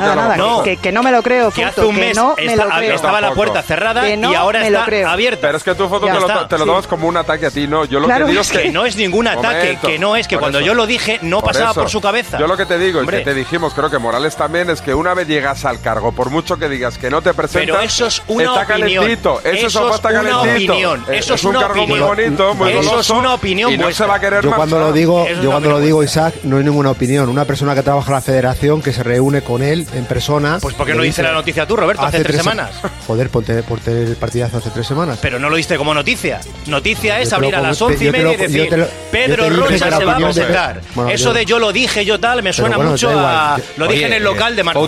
Nada, 0.00 0.14
nada, 0.14 0.36
No. 0.36 0.62
que, 0.62 0.76
que 0.78 0.90
no 0.92 1.02
me 1.02 1.10
lo 1.12 1.22
creo, 1.22 1.50
Que 1.50 1.62
Fouto, 1.64 1.80
hace 1.82 1.88
un 1.88 1.94
que 1.96 2.00
mes 2.00 2.16
no 2.16 2.34
me 2.36 2.44
esta- 2.46 2.64
lo 2.64 2.70
creo. 2.76 2.94
estaba 2.94 3.20
la 3.20 3.32
puerta 3.34 3.62
cerrada 3.62 4.02
Que 4.04 4.16
no 4.16 4.32
y 4.32 4.34
ahora 4.34 4.66
está 4.66 4.84
abierta. 5.12 5.46
Pero 5.48 5.58
es 5.58 5.64
que 5.64 5.74
tú, 5.74 5.88
Foto, 5.88 6.06
Ya 6.06 6.14
te 6.14 6.20
lo, 6.20 6.46
te 6.46 6.56
tomas 6.56 6.86
como 6.86 7.08
un 7.08 7.16
ataque 7.16 7.46
a 7.46 7.50
ti, 7.50 7.66
¿no? 7.66 7.84
Yo 7.84 7.98
lo 8.00 8.06
Claro, 8.06 8.21
que 8.26 8.30
digo 8.32 8.40
es 8.42 8.50
es 8.50 8.56
que... 8.56 8.62
que 8.64 8.70
no 8.72 8.86
es 8.86 8.96
ningún 8.96 9.28
ataque, 9.28 9.56
Momento, 9.64 9.86
que 9.88 9.98
no 9.98 10.16
es 10.16 10.28
que 10.28 10.38
cuando 10.38 10.58
eso. 10.58 10.66
yo 10.66 10.74
lo 10.74 10.86
dije 10.86 11.18
no 11.22 11.40
Por 11.40 11.52
pasaba 11.52 11.70
eso. 11.72 11.80
por 11.80 11.90
su 11.90 12.00
cabeza. 12.00 12.38
Yo 12.38 12.46
lo 12.46 12.56
que 12.56 12.66
te 12.66 12.78
digo, 12.78 13.00
Hombre. 13.00 13.18
y 13.18 13.20
que 13.20 13.24
te 13.30 13.34
dijimos, 13.34 13.74
creo 13.74 13.90
que 13.90 13.98
Morales 13.98 14.36
también, 14.36 14.70
es 14.70 14.80
que 14.80 14.94
una 14.94 15.14
vez 15.14 15.26
llegas 15.28 15.64
al 15.64 15.80
cargo, 15.80 16.12
por 16.12 16.30
mucho 16.30 16.56
que 16.58 16.68
digas 16.68 16.98
que 16.98 17.10
no 17.10 17.22
te 17.22 17.34
presentas, 17.34 17.76
Pero 17.76 17.80
eso 17.80 18.06
es 18.06 18.22
una 18.28 18.44
está 18.44 18.74
opinión. 18.74 19.04
calentito. 19.04 19.40
Eso, 19.40 19.66
Eso 19.66 19.88
es 19.88 19.94
está 19.96 20.08
una 20.10 20.22
calentito. 20.30 20.72
opinión. 20.72 21.04
Eh, 21.08 21.18
Eso 21.18 21.34
es 21.34 21.44
un 21.44 21.50
una 21.50 21.60
cargo 21.66 21.82
opinión. 21.82 21.98
muy 21.98 22.08
bonito, 22.08 22.54
muy 22.54 22.72
Eso 22.72 23.00
es 23.00 23.10
una 23.10 23.34
opinión 23.34 23.72
Y 23.72 23.76
no 23.76 23.84
vuestra. 23.84 24.06
se 24.06 24.10
va 24.10 24.16
a 24.16 24.20
querer 24.20 24.42
Yo 24.42 24.50
marchar. 24.50 24.56
cuando 24.68 24.78
lo 24.86 24.92
digo, 24.92 25.26
yo 25.26 25.32
una 25.40 25.50
cuando 25.50 25.68
lo 25.70 25.74
opinión 25.76 25.82
digo, 25.84 26.02
Isaac, 26.04 26.34
no 26.44 26.56
hay 26.58 26.64
ninguna 26.64 26.90
opinión. 26.90 27.28
Una 27.28 27.44
persona 27.44 27.74
que 27.74 27.82
trabaja 27.82 28.08
en 28.08 28.14
la 28.14 28.20
federación, 28.20 28.82
que 28.82 28.92
se 28.92 29.02
reúne 29.02 29.42
con 29.42 29.62
él 29.62 29.86
en 29.94 30.04
persona. 30.04 30.58
Pues 30.60 30.74
¿por 30.74 30.86
qué 30.86 30.92
le 30.92 30.98
no 30.98 31.04
dice 31.04 31.22
la 31.22 31.32
noticia 31.32 31.66
tú, 31.66 31.76
Roberto, 31.76 32.02
hace, 32.02 32.20
tres 32.22 32.36
se- 32.36 32.42
semanas? 32.42 32.70
Joder, 33.06 33.28
ponte, 33.30 33.62
ponte 33.62 33.90
el 34.04 34.16
partidazo 34.16 34.58
hace 34.58 34.70
tres 34.70 34.86
semanas. 34.86 35.18
Pero 35.20 35.38
no 35.38 35.48
lo 35.50 35.56
diste 35.56 35.76
como 35.76 35.92
noticia. 35.94 36.40
Noticia 36.66 37.20
es 37.20 37.32
abrir 37.32 37.54
a 37.56 37.60
las 37.60 37.78
como- 37.78 37.90
once 37.92 38.04
y 38.04 38.06
yo 38.06 38.11
te 38.11 38.11
media 38.12 38.32
y 38.34 38.36
decir 38.36 38.78
lo- 38.78 38.86
Pedro 39.10 39.50
Rocha 39.50 39.90
se 39.98 40.04
va 40.04 40.12
a 40.16 40.18
de- 40.18 40.24
presentar. 40.24 40.80
Bueno, 40.94 41.10
Eso 41.10 41.24
yo- 41.26 41.32
de 41.34 41.44
yo 41.44 41.58
lo 41.58 41.72
dije, 41.72 42.04
yo 42.04 42.20
tal, 42.20 42.42
me 42.42 42.52
suena 42.52 42.76
bueno, 42.76 42.92
mucho 42.92 43.10
a... 43.10 43.58
Lo 43.76 43.86
dije 43.86 43.98
Oye, 43.98 44.06
en 44.06 44.12
el 44.14 44.22
local 44.24 44.54
de 44.56 44.62
Marco. 44.62 44.80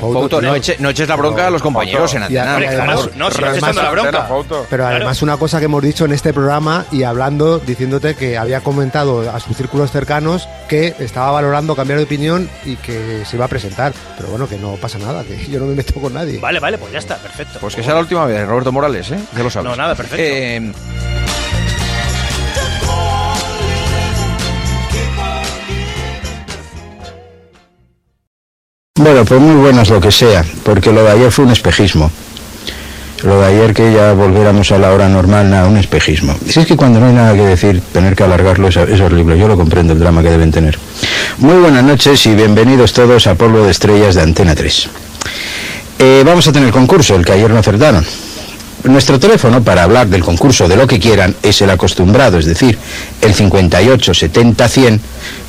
Fouto, 0.00 0.40
no. 0.42 0.48
No, 0.50 0.56
eche- 0.56 0.76
no 0.78 0.90
eches 0.90 1.08
la 1.08 1.16
bronca 1.16 1.46
a 1.46 1.50
los 1.50 1.62
compañeros 1.62 2.14
en 2.14 2.22
antena. 2.24 2.58
No, 3.16 3.30
si 3.30 3.42
echando 3.42 3.82
la 3.82 3.90
bronca. 3.90 4.28
Pero 4.68 4.86
además 4.86 5.22
una 5.22 5.36
cosa 5.36 5.58
que 5.58 5.66
hemos 5.66 5.82
dicho 5.82 6.04
en 6.04 6.12
este 6.12 6.32
programa 6.32 6.84
y 6.90 7.02
hablando, 7.04 7.58
diciéndote 7.58 8.14
que 8.14 8.36
había 8.38 8.60
comentado 8.60 9.30
a 9.30 9.38
sus 9.40 9.56
círculos 9.56 9.90
cercanos 9.92 10.48
que 10.68 10.94
estaba 10.98 11.30
valorando 11.32 11.74
cambiar 11.76 11.98
de 11.98 12.04
opinión 12.04 12.48
y 12.64 12.76
que 12.76 13.24
se 13.24 13.36
iba 13.36 13.44
a 13.44 13.48
presentar. 13.48 13.92
Pero 14.16 14.28
bueno, 14.30 14.48
que 14.48 14.56
no 14.56 14.72
pasa 14.74 14.98
nada, 14.98 15.24
que 15.24 15.46
yo 15.50 15.58
no 15.60 15.66
me 15.66 15.74
meto 15.74 15.94
con 16.00 16.14
nadie. 16.14 16.38
Vale, 16.38 16.60
vale, 16.60 16.78
pues 16.78 16.92
ya 16.92 16.98
está, 16.98 17.16
perfecto. 17.16 17.58
Pues 17.60 17.74
que 17.74 17.82
sea 17.82 17.94
la 17.94 18.00
última 18.00 18.24
vez, 18.26 18.46
Roberto 18.46 18.72
Morales, 18.72 19.10
¿eh? 19.10 19.18
Ya 19.36 19.42
lo 19.42 19.50
sabes. 19.50 19.70
No, 19.70 19.76
nada, 19.76 19.94
perfecto. 19.94 20.22
Eh, 20.24 20.72
Bueno, 29.02 29.24
pues 29.24 29.40
muy 29.40 29.54
buenas 29.54 29.88
lo 29.88 29.98
que 29.98 30.12
sea, 30.12 30.44
porque 30.62 30.92
lo 30.92 31.02
de 31.02 31.12
ayer 31.12 31.32
fue 31.32 31.46
un 31.46 31.52
espejismo. 31.52 32.10
Lo 33.22 33.40
de 33.40 33.46
ayer 33.46 33.72
que 33.72 33.94
ya 33.94 34.12
volviéramos 34.12 34.70
a 34.72 34.78
la 34.78 34.92
hora 34.92 35.08
normal, 35.08 35.48
nada, 35.48 35.68
un 35.68 35.78
espejismo. 35.78 36.36
Si 36.46 36.60
es 36.60 36.66
que 36.66 36.76
cuando 36.76 37.00
no 37.00 37.06
hay 37.06 37.14
nada 37.14 37.32
que 37.32 37.40
decir, 37.40 37.80
tener 37.94 38.14
que 38.14 38.24
alargarlo 38.24 38.68
es, 38.68 38.76
es 38.76 39.00
horrible. 39.00 39.38
Yo 39.38 39.48
lo 39.48 39.56
comprendo, 39.56 39.94
el 39.94 40.00
drama 40.00 40.22
que 40.22 40.28
deben 40.28 40.52
tener. 40.52 40.78
Muy 41.38 41.54
buenas 41.54 41.82
noches 41.82 42.26
y 42.26 42.34
bienvenidos 42.34 42.92
todos 42.92 43.26
a 43.26 43.36
Polvo 43.36 43.62
de 43.64 43.70
Estrellas 43.70 44.16
de 44.16 44.20
Antena 44.20 44.54
3. 44.54 44.90
Eh, 45.98 46.22
vamos 46.26 46.46
a 46.46 46.52
tener 46.52 46.70
concurso, 46.70 47.14
el 47.14 47.24
que 47.24 47.32
ayer 47.32 47.50
no 47.50 47.58
acertaron. 47.58 48.04
Nuestro 48.84 49.20
teléfono 49.20 49.62
para 49.62 49.82
hablar 49.82 50.08
del 50.08 50.24
concurso 50.24 50.66
de 50.66 50.76
lo 50.76 50.86
que 50.86 50.98
quieran 50.98 51.36
es 51.42 51.60
el 51.60 51.68
acostumbrado, 51.68 52.38
es 52.38 52.46
decir, 52.46 52.78
el 53.20 53.34
58 53.34 54.14
70 54.14 54.68
100 54.68 55.00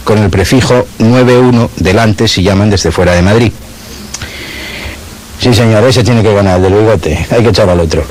con 0.03 0.17
el 0.17 0.29
prefijo 0.29 0.85
91 0.99 1.69
delante 1.77 2.27
si 2.27 2.43
llaman 2.43 2.69
desde 2.69 2.91
fuera 2.91 3.13
de 3.13 3.21
Madrid. 3.21 3.51
Sí, 5.41 5.51
señor, 5.55 5.83
ese 5.85 6.03
tiene 6.03 6.21
que 6.21 6.31
ganar, 6.33 6.57
el 6.57 6.63
del 6.63 6.73
bigote. 6.73 7.25
Hay 7.31 7.41
que 7.41 7.49
echar 7.49 7.67
al 7.67 7.79
otro. 7.79 8.03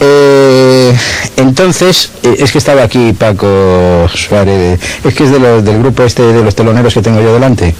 Eh, 0.00 0.96
entonces, 1.36 2.10
eh, 2.22 2.36
es 2.38 2.52
que 2.52 2.56
estaba 2.58 2.82
aquí 2.82 3.12
Paco 3.12 4.08
Suárez, 4.14 4.80
es 5.04 5.14
que 5.14 5.24
es 5.24 5.30
de 5.30 5.38
los- 5.38 5.62
del 5.62 5.78
grupo 5.80 6.04
este 6.04 6.22
de 6.22 6.42
los 6.42 6.54
teloneros 6.54 6.94
que 6.94 7.02
tengo 7.02 7.20
yo 7.20 7.34
delante. 7.34 7.74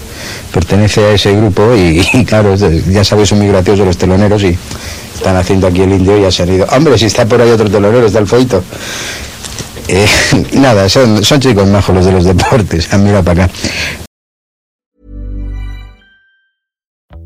Pertenece 0.53 1.03
a 1.03 1.11
ese 1.13 1.35
grupo 1.35 1.73
y, 1.75 2.25
claro, 2.25 2.55
ya 2.55 3.03
sabéis, 3.03 3.29
son 3.29 3.39
muy 3.39 3.47
graciosos 3.47 3.87
los 3.87 3.97
teloneros 3.97 4.43
y 4.43 4.55
están 5.15 5.35
haciendo 5.35 5.65
aquí 5.65 5.81
el 5.81 5.91
indio 5.91 6.17
y 6.19 6.21
ya 6.21 6.31
se. 6.31 6.43
Hombre, 6.71 6.95
si 6.99 7.05
está 7.05 7.25
por 7.25 7.41
ahí 7.41 7.49
otro 7.49 7.67
telonero, 7.69 8.05
está 8.05 8.19
el 8.19 8.27
foito. 8.27 8.63
Eh, 9.87 10.05
nada, 10.53 10.87
son, 10.89 11.23
son 11.23 11.39
chicos 11.39 11.67
majos 11.67 11.95
los 11.95 12.05
de 12.05 12.11
los 12.11 12.23
deportes. 12.23 12.87
Ah, 12.91 12.97
mira 12.99 13.23
para 13.23 13.45
acá. 13.45 13.53